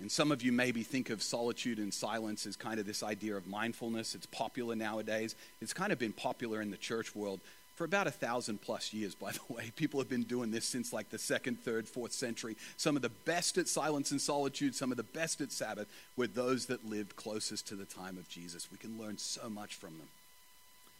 And 0.00 0.10
some 0.10 0.32
of 0.32 0.42
you 0.42 0.50
maybe 0.52 0.82
think 0.82 1.10
of 1.10 1.22
solitude 1.22 1.78
and 1.78 1.94
silence 1.94 2.46
as 2.46 2.56
kind 2.56 2.80
of 2.80 2.86
this 2.86 3.02
idea 3.02 3.36
of 3.36 3.46
mindfulness. 3.46 4.14
It's 4.14 4.26
popular 4.26 4.74
nowadays. 4.74 5.36
It's 5.60 5.72
kind 5.72 5.92
of 5.92 5.98
been 5.98 6.12
popular 6.12 6.60
in 6.60 6.70
the 6.70 6.76
church 6.76 7.14
world 7.14 7.40
for 7.76 7.84
about 7.84 8.06
a 8.06 8.10
thousand 8.10 8.60
plus 8.60 8.92
years, 8.92 9.14
by 9.20 9.32
the 9.32 9.52
way. 9.52 9.72
People 9.76 10.00
have 10.00 10.08
been 10.08 10.24
doing 10.24 10.50
this 10.50 10.64
since 10.64 10.92
like 10.92 11.10
the 11.10 11.18
second, 11.18 11.60
third, 11.60 11.88
fourth 11.88 12.12
century. 12.12 12.56
Some 12.76 12.96
of 12.96 13.02
the 13.02 13.08
best 13.08 13.56
at 13.58 13.68
silence 13.68 14.10
and 14.10 14.20
solitude, 14.20 14.74
some 14.74 14.90
of 14.90 14.96
the 14.96 15.02
best 15.02 15.40
at 15.40 15.52
Sabbath 15.52 15.88
were 16.16 16.26
those 16.26 16.66
that 16.66 16.88
lived 16.88 17.16
closest 17.16 17.68
to 17.68 17.76
the 17.76 17.84
time 17.84 18.16
of 18.16 18.28
Jesus. 18.28 18.70
We 18.72 18.78
can 18.78 18.98
learn 18.98 19.18
so 19.18 19.48
much 19.48 19.74
from 19.74 19.98
them. 19.98 20.08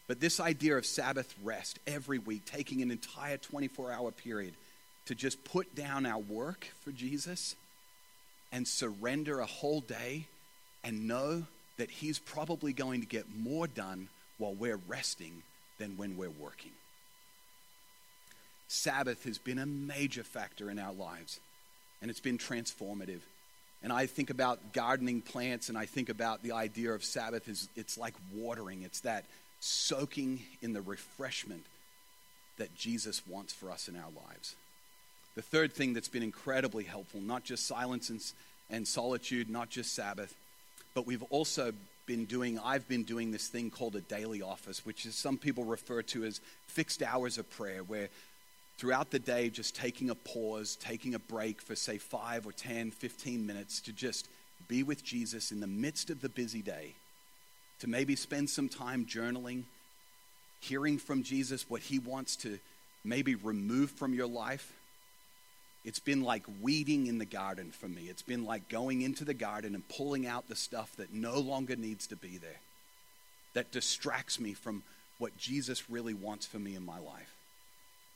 But 0.07 0.19
this 0.19 0.39
idea 0.39 0.77
of 0.77 0.85
Sabbath 0.85 1.33
rest 1.43 1.79
every 1.87 2.19
week, 2.19 2.45
taking 2.45 2.81
an 2.81 2.91
entire 2.91 3.37
24 3.37 3.91
hour 3.91 4.11
period 4.11 4.53
to 5.05 5.15
just 5.15 5.43
put 5.43 5.75
down 5.75 6.05
our 6.05 6.19
work 6.19 6.67
for 6.81 6.91
Jesus 6.91 7.55
and 8.55 8.65
surrender 8.65 9.41
a 9.41 9.45
whole 9.45 9.81
day 9.81 10.25
and 10.81 11.09
know 11.09 11.43
that 11.77 11.91
He's 11.91 12.19
probably 12.19 12.71
going 12.71 13.01
to 13.01 13.05
get 13.05 13.25
more 13.37 13.67
done 13.67 14.07
while 14.37 14.53
we're 14.53 14.79
resting 14.87 15.43
than 15.77 15.97
when 15.97 16.15
we're 16.15 16.29
working. 16.29 16.71
Sabbath 18.69 19.25
has 19.25 19.37
been 19.37 19.59
a 19.59 19.65
major 19.65 20.23
factor 20.23 20.71
in 20.71 20.79
our 20.79 20.93
lives, 20.93 21.41
and 22.01 22.09
it's 22.09 22.21
been 22.21 22.37
transformative. 22.37 23.19
And 23.83 23.91
I 23.91 24.05
think 24.05 24.29
about 24.29 24.71
gardening 24.71 25.21
plants, 25.21 25.67
and 25.67 25.77
I 25.77 25.85
think 25.85 26.07
about 26.07 26.41
the 26.41 26.53
idea 26.53 26.93
of 26.93 27.03
Sabbath 27.03 27.49
is 27.49 27.67
it's 27.75 27.97
like 27.97 28.13
watering. 28.33 28.83
It's 28.83 29.01
that 29.01 29.25
soaking 29.59 30.39
in 30.61 30.71
the 30.71 30.81
refreshment 30.81 31.65
that 32.57 32.73
Jesus 32.73 33.21
wants 33.27 33.51
for 33.51 33.69
us 33.69 33.89
in 33.89 33.97
our 33.97 34.11
lives. 34.29 34.55
The 35.35 35.41
third 35.41 35.73
thing 35.73 35.93
that's 35.93 36.07
been 36.07 36.23
incredibly 36.23 36.85
helpful, 36.85 37.19
not 37.19 37.43
just 37.43 37.67
silence 37.67 38.09
and, 38.09 38.23
and 38.69 38.87
solitude, 38.87 39.49
not 39.49 39.69
just 39.69 39.93
Sabbath, 39.93 40.33
but 40.93 41.05
we've 41.05 41.23
also 41.23 41.73
been 42.05 42.25
doing, 42.25 42.57
I've 42.59 42.87
been 42.87 43.03
doing 43.03 43.31
this 43.31 43.49
thing 43.49 43.69
called 43.69 43.95
a 43.97 44.01
daily 44.01 44.41
office, 44.41 44.85
which 44.85 45.05
is 45.05 45.15
some 45.15 45.37
people 45.37 45.65
refer 45.65 46.01
to 46.03 46.23
as 46.23 46.39
fixed 46.67 47.03
hours 47.03 47.37
of 47.37 47.49
prayer, 47.49 47.83
where 47.83 48.07
throughout 48.77 49.11
the 49.11 49.19
day, 49.19 49.49
just 49.49 49.75
taking 49.75 50.09
a 50.09 50.15
pause, 50.15 50.77
taking 50.77 51.15
a 51.15 51.19
break 51.19 51.61
for, 51.61 51.75
say, 51.75 51.97
five 51.97 52.45
or 52.45 52.53
10, 52.53 52.91
15 52.91 53.45
minutes 53.45 53.81
to 53.81 53.91
just 53.91 54.29
be 54.69 54.83
with 54.83 55.03
Jesus 55.03 55.51
in 55.51 55.59
the 55.59 55.67
midst 55.67 56.09
of 56.09 56.21
the 56.21 56.29
busy 56.29 56.61
day, 56.61 56.93
to 57.79 57.87
maybe 57.87 58.15
spend 58.15 58.49
some 58.49 58.69
time 58.69 59.05
journaling, 59.05 59.63
hearing 60.61 60.97
from 60.97 61.23
Jesus 61.23 61.69
what 61.69 61.81
he 61.81 61.99
wants 61.99 62.37
to 62.37 62.57
maybe 63.03 63.35
remove 63.35 63.91
from 63.91 64.13
your 64.13 64.27
life 64.27 64.71
it's 65.85 65.99
been 65.99 66.23
like 66.23 66.43
weeding 66.61 67.05
in 67.05 67.19
the 67.19 67.25
garden 67.25 67.71
for 67.71 67.87
me. 67.87 68.07
It's 68.09 68.23
been 68.23 68.43
like 68.43 68.67
going 68.69 69.03
into 69.03 69.23
the 69.23 69.35
garden 69.35 69.75
and 69.75 69.87
pulling 69.87 70.25
out 70.25 70.49
the 70.49 70.55
stuff 70.55 70.91
that 70.97 71.13
no 71.13 71.39
longer 71.39 71.75
needs 71.75 72.07
to 72.07 72.15
be 72.15 72.37
there, 72.37 72.59
that 73.53 73.71
distracts 73.71 74.39
me 74.39 74.53
from 74.53 74.81
what 75.19 75.37
Jesus 75.37 75.89
really 75.89 76.15
wants 76.15 76.47
for 76.47 76.57
me 76.57 76.75
in 76.75 76.83
my 76.83 76.97
life. 76.97 77.35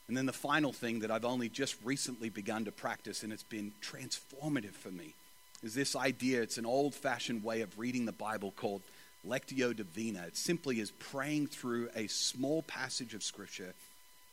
And 0.07 0.17
then 0.17 0.25
the 0.25 0.33
final 0.33 0.73
thing 0.73 1.01
that 1.01 1.11
I've 1.11 1.23
only 1.23 1.47
just 1.47 1.75
recently 1.83 2.29
begun 2.29 2.65
to 2.65 2.71
practice, 2.71 3.21
and 3.21 3.31
it's 3.31 3.43
been 3.43 3.71
transformative 3.83 4.73
for 4.73 4.89
me, 4.89 5.13
is 5.61 5.75
this 5.75 5.95
idea. 5.95 6.41
It's 6.41 6.57
an 6.57 6.65
old 6.65 6.95
fashioned 6.95 7.43
way 7.43 7.61
of 7.61 7.77
reading 7.77 8.05
the 8.05 8.11
Bible 8.11 8.51
called 8.57 8.81
Lectio 9.27 9.75
Divina. 9.75 10.23
It 10.25 10.35
simply 10.35 10.79
is 10.79 10.89
praying 10.97 11.47
through 11.47 11.89
a 11.95 12.07
small 12.07 12.63
passage 12.63 13.13
of 13.13 13.21
Scripture 13.21 13.75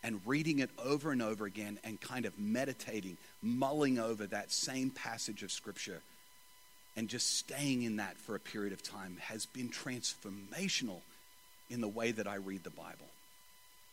and 0.07 0.21
reading 0.25 0.61
it 0.61 0.71
over 0.85 1.11
and 1.11 1.21
over 1.21 1.47
again 1.47 1.81
and 1.83 2.01
kind 2.01 2.27
of 2.27 2.39
meditating, 2.39 3.17
mulling 3.43 3.99
over 3.99 4.25
that 4.25 4.53
same 4.53 4.89
passage 4.89 5.43
of 5.43 5.51
Scripture 5.51 6.01
and 6.97 7.09
just 7.09 7.37
staying 7.37 7.83
in 7.83 7.97
that 7.97 8.17
for 8.17 8.37
a 8.37 8.41
period 8.41 8.73
of 8.73 8.85
time 8.85 9.17
has 9.21 9.47
been 9.47 9.69
transformational 9.69 11.01
in 11.69 11.81
the 11.81 11.89
way 11.89 12.13
that 12.13 12.29
I 12.29 12.37
read 12.37 12.63
the 12.63 12.71
Bible. 12.71 13.11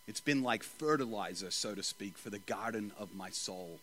It's 0.07 0.19
been 0.19 0.43
like 0.43 0.61
fertilizer, 0.61 1.49
so 1.49 1.73
to 1.73 1.81
speak, 1.81 2.15
for 2.15 2.29
the 2.29 2.37
garden 2.37 2.91
of 2.99 3.15
my 3.15 3.31
soul. 3.31 3.79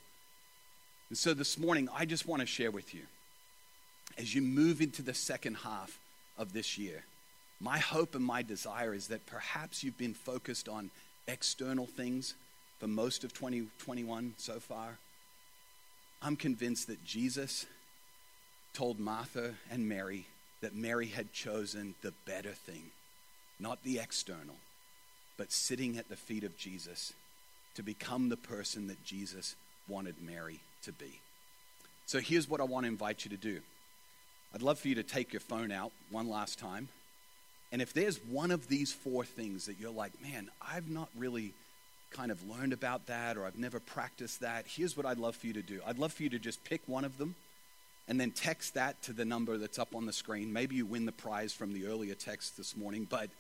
And 1.08 1.18
so 1.18 1.34
this 1.34 1.58
morning, 1.58 1.88
I 1.92 2.04
just 2.04 2.28
want 2.28 2.42
to 2.42 2.46
share 2.46 2.70
with 2.70 2.94
you 2.94 3.02
as 4.18 4.36
you 4.36 4.40
move 4.40 4.80
into 4.80 5.02
the 5.02 5.14
second 5.14 5.56
half 5.56 5.98
of 6.38 6.52
this 6.52 6.78
year, 6.78 7.02
my 7.60 7.78
hope 7.78 8.14
and 8.14 8.24
my 8.24 8.42
desire 8.42 8.94
is 8.94 9.08
that 9.08 9.26
perhaps 9.26 9.82
you've 9.82 9.98
been 9.98 10.14
focused 10.14 10.68
on 10.68 10.92
external 11.30 11.86
things 11.86 12.34
for 12.78 12.86
most 12.86 13.24
of 13.24 13.32
2021 13.32 14.34
so 14.36 14.58
far, 14.58 14.98
I'm 16.22 16.36
convinced 16.36 16.86
that 16.88 17.04
Jesus 17.04 17.66
told 18.74 18.98
Martha 18.98 19.54
and 19.70 19.88
Mary 19.88 20.26
that 20.60 20.74
Mary 20.74 21.06
had 21.06 21.32
chosen 21.32 21.94
the 22.02 22.12
better 22.26 22.52
thing, 22.52 22.82
not 23.58 23.82
the 23.82 23.98
external, 23.98 24.56
but 25.38 25.52
sitting 25.52 25.96
at 25.96 26.08
the 26.08 26.16
feet 26.16 26.44
of 26.44 26.56
Jesus 26.56 27.14
to 27.74 27.82
become 27.82 28.28
the 28.28 28.36
person 28.36 28.88
that 28.88 29.02
Jesus 29.04 29.56
wanted 29.88 30.16
Mary 30.20 30.60
to 30.82 30.92
be. 30.92 31.20
So 32.06 32.20
here's 32.20 32.48
what 32.48 32.60
I 32.60 32.64
want 32.64 32.84
to 32.84 32.88
invite 32.88 33.24
you 33.24 33.30
to 33.30 33.36
do. 33.36 33.60
I'd 34.54 34.62
love 34.62 34.78
for 34.78 34.88
you 34.88 34.96
to 34.96 35.02
take 35.02 35.32
your 35.32 35.40
phone 35.40 35.70
out 35.70 35.92
one 36.10 36.28
last 36.28 36.58
time. 36.58 36.88
And 37.72 37.80
if 37.80 37.92
there's 37.92 38.18
one 38.18 38.50
of 38.50 38.68
these 38.68 38.92
four 38.92 39.24
things 39.24 39.66
that 39.66 39.78
you're 39.78 39.92
like, 39.92 40.12
man, 40.22 40.50
I've 40.60 40.90
not 40.90 41.08
really 41.16 41.52
kind 42.10 42.32
of 42.32 42.48
learned 42.48 42.72
about 42.72 43.06
that 43.06 43.36
or 43.36 43.44
I've 43.44 43.58
never 43.58 43.78
practiced 43.78 44.40
that, 44.40 44.66
here's 44.66 44.96
what 44.96 45.06
I'd 45.06 45.18
love 45.18 45.36
for 45.36 45.46
you 45.46 45.52
to 45.52 45.62
do. 45.62 45.80
I'd 45.86 45.98
love 45.98 46.12
for 46.12 46.24
you 46.24 46.30
to 46.30 46.38
just 46.38 46.64
pick 46.64 46.80
one 46.86 47.04
of 47.04 47.18
them 47.18 47.36
and 48.08 48.20
then 48.20 48.32
text 48.32 48.74
that 48.74 49.00
to 49.02 49.12
the 49.12 49.24
number 49.24 49.56
that's 49.56 49.78
up 49.78 49.94
on 49.94 50.06
the 50.06 50.12
screen. 50.12 50.52
Maybe 50.52 50.74
you 50.74 50.84
win 50.84 51.06
the 51.06 51.12
prize 51.12 51.52
from 51.52 51.72
the 51.72 51.86
earlier 51.86 52.14
text 52.14 52.56
this 52.56 52.76
morning, 52.76 53.06
but 53.08 53.30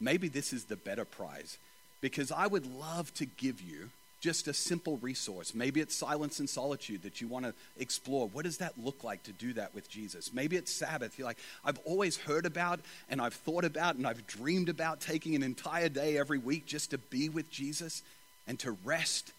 maybe 0.00 0.28
this 0.28 0.52
is 0.52 0.64
the 0.64 0.76
better 0.76 1.06
prize 1.06 1.56
because 2.02 2.30
I 2.30 2.46
would 2.46 2.66
love 2.78 3.12
to 3.14 3.24
give 3.24 3.62
you 3.62 3.88
just 4.20 4.48
a 4.48 4.52
simple 4.52 4.96
resource. 4.98 5.54
Maybe 5.54 5.80
it's 5.80 5.94
silence 5.94 6.40
and 6.40 6.48
solitude 6.48 7.02
that 7.02 7.20
you 7.20 7.28
want 7.28 7.44
to 7.44 7.54
explore. 7.78 8.28
What 8.28 8.44
does 8.44 8.58
that 8.58 8.74
look 8.76 9.04
like 9.04 9.22
to 9.24 9.32
do 9.32 9.52
that 9.52 9.74
with 9.74 9.88
Jesus? 9.88 10.32
Maybe 10.32 10.56
it's 10.56 10.72
Sabbath. 10.72 11.18
You're 11.18 11.28
like, 11.28 11.38
I've 11.64 11.78
always 11.84 12.16
heard 12.16 12.44
about 12.44 12.80
and 13.08 13.20
I've 13.20 13.34
thought 13.34 13.64
about 13.64 13.94
and 13.94 14.06
I've 14.06 14.26
dreamed 14.26 14.68
about 14.68 15.00
taking 15.00 15.34
an 15.34 15.42
entire 15.42 15.88
day 15.88 16.18
every 16.18 16.38
week 16.38 16.66
just 16.66 16.90
to 16.90 16.98
be 16.98 17.28
with 17.28 17.50
Jesus 17.50 18.02
and 18.46 18.58
to 18.60 18.72
rest 18.84 19.32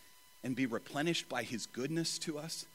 and 0.43 0.55
be 0.55 0.65
replenished 0.65 1.27
by 1.27 1.43
his 1.43 1.65
goodness 1.65 2.17
to 2.19 2.39
us. 2.39 2.65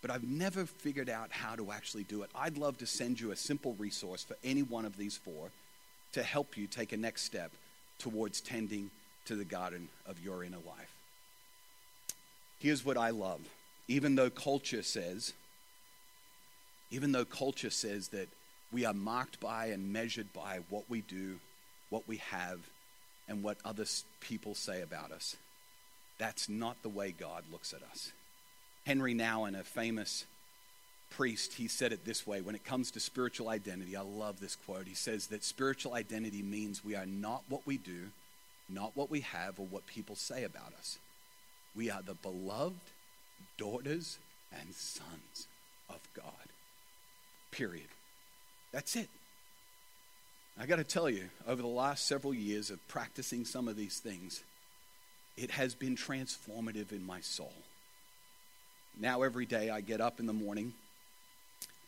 But 0.00 0.10
I've 0.10 0.24
never 0.24 0.66
figured 0.66 1.08
out 1.08 1.30
how 1.30 1.54
to 1.54 1.70
actually 1.70 2.02
do 2.02 2.22
it. 2.22 2.30
I'd 2.34 2.58
love 2.58 2.78
to 2.78 2.86
send 2.86 3.20
you 3.20 3.30
a 3.30 3.36
simple 3.36 3.76
resource 3.78 4.24
for 4.24 4.36
any 4.42 4.62
one 4.62 4.84
of 4.84 4.96
these 4.96 5.16
four 5.16 5.50
to 6.14 6.24
help 6.24 6.56
you 6.56 6.66
take 6.66 6.92
a 6.92 6.96
next 6.96 7.22
step 7.22 7.52
towards 8.00 8.40
tending 8.40 8.90
to 9.26 9.36
the 9.36 9.44
garden 9.44 9.88
of 10.06 10.18
your 10.24 10.42
inner 10.42 10.58
life. 10.66 10.91
Here's 12.62 12.84
what 12.84 12.96
I 12.96 13.10
love. 13.10 13.40
Even 13.88 14.14
though 14.14 14.30
culture 14.30 14.84
says, 14.84 15.32
even 16.92 17.10
though 17.10 17.24
culture 17.24 17.70
says 17.70 18.08
that 18.08 18.28
we 18.72 18.84
are 18.84 18.94
marked 18.94 19.40
by 19.40 19.66
and 19.66 19.92
measured 19.92 20.32
by 20.32 20.60
what 20.70 20.84
we 20.88 21.00
do, 21.00 21.40
what 21.90 22.06
we 22.06 22.18
have, 22.18 22.60
and 23.28 23.42
what 23.42 23.56
other 23.64 23.84
people 24.20 24.54
say 24.54 24.80
about 24.80 25.10
us, 25.10 25.36
that's 26.18 26.48
not 26.48 26.80
the 26.84 26.88
way 26.88 27.10
God 27.10 27.42
looks 27.50 27.74
at 27.74 27.82
us. 27.90 28.12
Henry 28.86 29.12
Nouwen, 29.12 29.58
a 29.58 29.64
famous 29.64 30.24
priest, 31.10 31.54
he 31.54 31.66
said 31.66 31.92
it 31.92 32.04
this 32.04 32.28
way 32.28 32.42
when 32.42 32.54
it 32.54 32.64
comes 32.64 32.92
to 32.92 33.00
spiritual 33.00 33.48
identity. 33.48 33.96
I 33.96 34.02
love 34.02 34.38
this 34.38 34.54
quote. 34.54 34.86
He 34.86 34.94
says 34.94 35.26
that 35.28 35.42
spiritual 35.42 35.94
identity 35.94 36.42
means 36.42 36.84
we 36.84 36.94
are 36.94 37.06
not 37.06 37.42
what 37.48 37.66
we 37.66 37.76
do, 37.76 38.10
not 38.68 38.92
what 38.94 39.10
we 39.10 39.20
have, 39.20 39.58
or 39.58 39.66
what 39.66 39.84
people 39.88 40.14
say 40.14 40.44
about 40.44 40.72
us. 40.78 40.98
We 41.74 41.90
are 41.90 42.02
the 42.02 42.14
beloved 42.14 42.76
daughters 43.56 44.18
and 44.52 44.74
sons 44.74 45.48
of 45.88 46.00
God. 46.14 46.24
Period. 47.50 47.88
That's 48.72 48.96
it. 48.96 49.08
I 50.58 50.66
got 50.66 50.76
to 50.76 50.84
tell 50.84 51.08
you, 51.08 51.30
over 51.46 51.62
the 51.62 51.68
last 51.68 52.06
several 52.06 52.34
years 52.34 52.70
of 52.70 52.86
practicing 52.88 53.44
some 53.44 53.68
of 53.68 53.76
these 53.76 53.98
things, 53.98 54.42
it 55.36 55.50
has 55.52 55.74
been 55.74 55.96
transformative 55.96 56.92
in 56.92 57.04
my 57.06 57.20
soul. 57.20 57.52
Now, 59.00 59.22
every 59.22 59.46
day 59.46 59.70
I 59.70 59.80
get 59.80 60.02
up 60.02 60.20
in 60.20 60.26
the 60.26 60.34
morning 60.34 60.74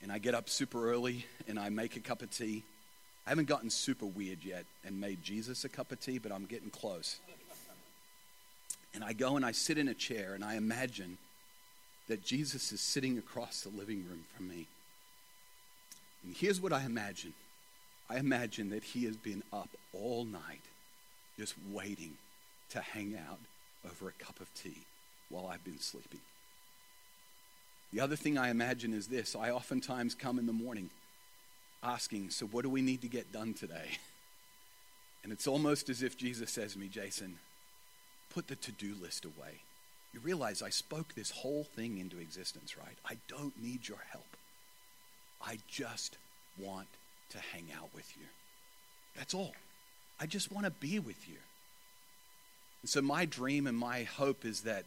and 0.02 0.10
I 0.10 0.18
get 0.18 0.34
up 0.34 0.48
super 0.48 0.90
early 0.90 1.26
and 1.46 1.58
I 1.58 1.68
make 1.68 1.96
a 1.96 2.00
cup 2.00 2.22
of 2.22 2.30
tea. 2.30 2.62
I 3.26 3.30
haven't 3.30 3.48
gotten 3.48 3.68
super 3.68 4.06
weird 4.06 4.44
yet 4.44 4.64
and 4.84 4.98
made 4.98 5.22
Jesus 5.22 5.64
a 5.64 5.68
cup 5.68 5.92
of 5.92 6.00
tea, 6.00 6.18
but 6.18 6.32
I'm 6.32 6.46
getting 6.46 6.70
close. 6.70 7.20
And 8.94 9.02
I 9.02 9.12
go 9.12 9.36
and 9.36 9.44
I 9.44 9.52
sit 9.52 9.76
in 9.76 9.88
a 9.88 9.94
chair 9.94 10.34
and 10.34 10.44
I 10.44 10.54
imagine 10.54 11.18
that 12.08 12.24
Jesus 12.24 12.70
is 12.72 12.80
sitting 12.80 13.18
across 13.18 13.62
the 13.62 13.70
living 13.70 14.04
room 14.08 14.24
from 14.36 14.48
me. 14.48 14.66
And 16.22 16.34
here's 16.34 16.60
what 16.60 16.72
I 16.72 16.84
imagine 16.84 17.34
I 18.08 18.18
imagine 18.18 18.70
that 18.70 18.84
he 18.84 19.04
has 19.06 19.16
been 19.16 19.42
up 19.52 19.70
all 19.92 20.24
night 20.24 20.60
just 21.38 21.54
waiting 21.72 22.12
to 22.70 22.80
hang 22.80 23.16
out 23.28 23.38
over 23.90 24.08
a 24.08 24.24
cup 24.24 24.40
of 24.40 24.52
tea 24.54 24.76
while 25.30 25.46
I've 25.46 25.64
been 25.64 25.80
sleeping. 25.80 26.20
The 27.92 28.00
other 28.00 28.16
thing 28.16 28.36
I 28.36 28.50
imagine 28.50 28.92
is 28.92 29.06
this 29.06 29.34
I 29.34 29.50
oftentimes 29.50 30.14
come 30.14 30.38
in 30.38 30.46
the 30.46 30.52
morning 30.52 30.90
asking, 31.82 32.30
So, 32.30 32.46
what 32.46 32.62
do 32.62 32.68
we 32.68 32.82
need 32.82 33.02
to 33.02 33.08
get 33.08 33.32
done 33.32 33.54
today? 33.54 33.90
And 35.22 35.32
it's 35.32 35.46
almost 35.46 35.88
as 35.88 36.02
if 36.02 36.18
Jesus 36.18 36.50
says 36.50 36.74
to 36.74 36.78
me, 36.78 36.86
Jason, 36.86 37.38
put 38.34 38.48
the 38.48 38.56
to 38.56 38.72
do 38.72 38.94
list 39.00 39.24
away. 39.24 39.62
You 40.12 40.20
realize 40.20 40.62
I 40.62 40.70
spoke 40.70 41.14
this 41.14 41.30
whole 41.30 41.64
thing 41.64 41.98
into 41.98 42.18
existence, 42.18 42.76
right? 42.76 42.98
I 43.08 43.16
don't 43.28 43.60
need 43.62 43.88
your 43.88 44.02
help. 44.10 44.36
I 45.40 45.58
just 45.68 46.18
want 46.58 46.88
to 47.30 47.38
hang 47.38 47.66
out 47.76 47.90
with 47.94 48.16
you. 48.16 48.24
That's 49.16 49.34
all. 49.34 49.54
I 50.20 50.26
just 50.26 50.52
want 50.52 50.66
to 50.66 50.70
be 50.70 50.98
with 50.98 51.28
you. 51.28 51.36
And 52.82 52.88
so, 52.88 53.02
my 53.02 53.24
dream 53.24 53.66
and 53.66 53.76
my 53.76 54.02
hope 54.02 54.44
is 54.44 54.62
that 54.62 54.84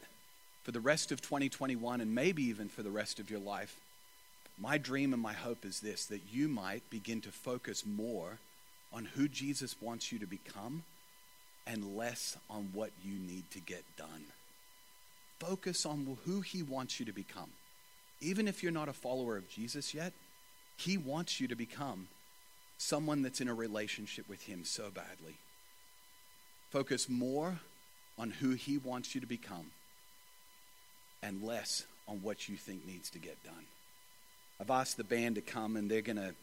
for 0.63 0.71
the 0.71 0.79
rest 0.79 1.11
of 1.11 1.21
2021 1.21 2.01
and 2.01 2.13
maybe 2.13 2.43
even 2.43 2.69
for 2.69 2.83
the 2.83 2.91
rest 2.91 3.19
of 3.19 3.29
your 3.29 3.39
life, 3.39 3.77
my 4.59 4.77
dream 4.77 5.13
and 5.13 5.21
my 5.21 5.33
hope 5.33 5.65
is 5.65 5.79
this 5.79 6.05
that 6.05 6.21
you 6.31 6.47
might 6.47 6.89
begin 6.89 7.21
to 7.21 7.31
focus 7.31 7.85
more 7.85 8.39
on 8.93 9.05
who 9.05 9.27
Jesus 9.27 9.75
wants 9.81 10.11
you 10.11 10.19
to 10.19 10.27
become 10.27 10.83
and 11.67 11.97
less 11.97 12.37
on 12.49 12.69
what 12.73 12.91
you 13.03 13.19
need 13.19 13.43
to 13.51 13.59
get 13.59 13.83
done. 13.97 14.25
Focus 15.39 15.85
on 15.85 16.17
who 16.25 16.41
He 16.41 16.63
wants 16.63 16.99
you 16.99 17.05
to 17.05 17.11
become. 17.11 17.49
Even 18.21 18.47
if 18.47 18.63
you're 18.63 18.71
not 18.71 18.89
a 18.89 18.93
follower 18.93 19.37
of 19.37 19.49
Jesus 19.49 19.93
yet, 19.93 20.13
He 20.77 20.97
wants 20.97 21.39
you 21.39 21.47
to 21.47 21.55
become 21.55 22.07
someone 22.77 23.21
that's 23.21 23.41
in 23.41 23.47
a 23.47 23.53
relationship 23.53 24.27
with 24.29 24.43
Him 24.43 24.63
so 24.63 24.89
badly. 24.89 25.35
Focus 26.71 27.07
more 27.09 27.59
on 28.17 28.31
who 28.31 28.51
He 28.51 28.77
wants 28.77 29.13
you 29.13 29.21
to 29.21 29.27
become 29.27 29.71
and 31.21 31.43
less 31.43 31.85
on 32.07 32.21
what 32.21 32.47
you 32.47 32.55
think 32.55 32.85
needs 32.87 33.09
to 33.11 33.19
get 33.19 33.43
done. 33.43 33.65
I've 34.59 34.71
asked 34.71 34.97
the 34.97 35.03
band 35.03 35.35
to 35.35 35.41
come, 35.41 35.75
and 35.75 35.91
they're 35.91 36.01
going 36.01 36.17
to 36.17 36.33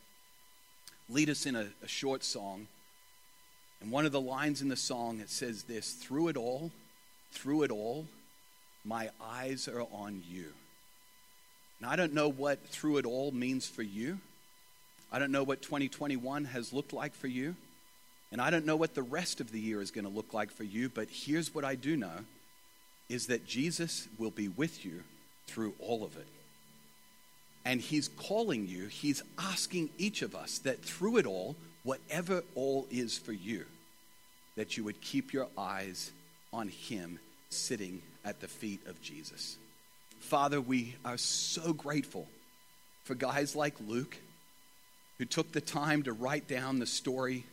lead 1.09 1.31
us 1.31 1.47
in 1.47 1.57
a, 1.57 1.67
a 1.83 1.89
short 1.89 2.23
song. 2.23 2.69
And 3.85 3.93
one 3.93 4.07
of 4.07 4.13
the 4.13 4.21
lines 4.21 4.63
in 4.63 4.69
the 4.69 4.77
song, 4.77 5.21
it 5.21 5.29
says 5.29 5.65
this 5.65 5.93
Through 5.93 6.29
it 6.29 6.39
all, 6.39 6.71
through 7.33 7.65
it 7.65 7.71
all, 7.71 8.07
my 8.83 9.11
eyes 9.23 9.69
are 9.69 9.83
on 9.93 10.23
you. 10.27 10.47
And 11.79 11.91
I 11.91 11.95
don't 11.95 12.15
know 12.15 12.31
what 12.31 12.67
through 12.69 12.97
it 12.97 13.05
all 13.05 13.31
means 13.31 13.69
for 13.69 13.83
you. 13.83 14.21
I 15.13 15.19
don't 15.19 15.33
know 15.33 15.43
what 15.43 15.61
2021 15.61 16.47
has 16.47 16.73
looked 16.73 16.95
like 16.95 17.15
for 17.15 17.27
you. 17.27 17.57
And 18.33 18.41
I 18.41 18.49
don't 18.49 18.65
know 18.65 18.75
what 18.75 18.95
the 18.95 19.03
rest 19.03 19.43
of 19.43 19.53
the 19.53 19.61
year 19.61 19.83
is 19.83 19.91
going 19.91 20.07
to 20.07 20.11
look 20.11 20.33
like 20.33 20.51
for 20.51 20.65
you. 20.65 20.89
But 20.89 21.09
here's 21.11 21.55
what 21.55 21.67
I 21.67 21.75
do 21.75 21.95
know 21.95 22.25
is 23.11 23.27
that 23.27 23.47
Jesus 23.47 24.09
will 24.17 24.31
be 24.31 24.49
with 24.49 24.87
you 24.87 25.03
through 25.47 25.75
all 25.79 26.05
of 26.05 26.17
it. 26.17 26.27
And 27.67 27.83
he's 27.83 28.09
calling 28.09 28.67
you, 28.67 28.87
he's 28.87 29.23
asking 29.39 29.91
each 29.99 30.23
of 30.23 30.35
us 30.35 30.57
that 30.61 30.81
through 30.81 31.19
it 31.19 31.27
all, 31.27 31.55
whatever 31.83 32.43
all 32.55 32.87
is 32.91 33.19
for 33.19 33.33
you, 33.33 33.67
that 34.57 34.77
you 34.77 34.85
would 34.85 35.01
keep 35.01 35.33
your 35.33 35.49
eyes 35.59 36.13
on 36.53 36.69
Him 36.69 37.19
sitting 37.51 38.03
at 38.25 38.41
the 38.41 38.49
feet 38.49 38.81
of 38.87 39.01
Jesus. 39.03 39.57
Father, 40.21 40.61
we 40.61 40.97
are 41.05 41.19
so 41.19 41.73
grateful 41.73 42.27
for 43.05 43.15
guys 43.15 43.55
like 43.55 43.75
Luke 43.87 44.17
who 45.19 45.25
took 45.25 45.53
the 45.53 45.61
time 45.61 46.03
to 46.05 46.13
write 46.13 46.49
down 46.49 46.79
the 46.79 46.87
story 46.87 47.45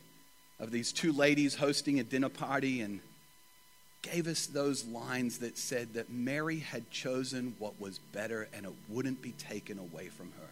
of 0.58 0.70
these 0.70 0.92
two 0.92 1.12
ladies 1.12 1.54
hosting 1.54 2.00
a 2.00 2.04
dinner 2.04 2.28
party 2.28 2.80
and 2.80 3.00
gave 4.02 4.26
us 4.26 4.46
those 4.46 4.84
lines 4.86 5.38
that 5.38 5.56
said 5.56 5.94
that 5.94 6.10
Mary 6.10 6.58
had 6.58 6.90
chosen 6.90 7.54
what 7.58 7.80
was 7.80 7.98
better 7.98 8.48
and 8.52 8.66
it 8.66 8.72
wouldn't 8.88 9.22
be 9.22 9.32
taken 9.32 9.78
away 9.78 10.08
from 10.08 10.26
her. 10.40 10.48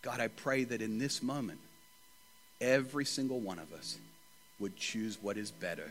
God, 0.00 0.20
I 0.20 0.28
pray 0.28 0.64
that 0.64 0.80
in 0.80 0.98
this 0.98 1.22
moment, 1.22 1.60
every 2.60 3.04
single 3.04 3.40
one 3.40 3.58
of 3.58 3.72
us 3.72 3.98
would 4.58 4.76
choose 4.76 5.18
what 5.20 5.36
is 5.36 5.50
better, 5.50 5.90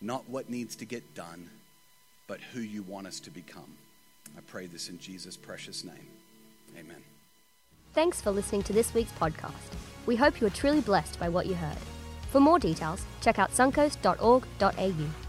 not 0.00 0.28
what 0.28 0.50
needs 0.50 0.76
to 0.76 0.84
get 0.84 1.14
done, 1.14 1.48
but 2.26 2.40
who 2.52 2.60
you 2.60 2.82
want 2.82 3.06
us 3.06 3.20
to 3.20 3.30
become. 3.30 3.76
I 4.36 4.40
pray 4.46 4.66
this 4.66 4.88
in 4.88 4.98
Jesus' 4.98 5.36
precious 5.36 5.84
name. 5.84 6.08
Amen. 6.76 7.02
Thanks 7.94 8.20
for 8.20 8.30
listening 8.30 8.62
to 8.64 8.72
this 8.72 8.92
week's 8.92 9.12
podcast. 9.12 9.52
We 10.04 10.16
hope 10.16 10.40
you 10.40 10.46
are 10.46 10.50
truly 10.50 10.80
blessed 10.80 11.18
by 11.18 11.28
what 11.28 11.46
you 11.46 11.54
heard. 11.54 11.78
For 12.30 12.40
more 12.40 12.58
details, 12.58 13.04
check 13.20 13.38
out 13.38 13.52
suncoast.org.au. 13.52 15.25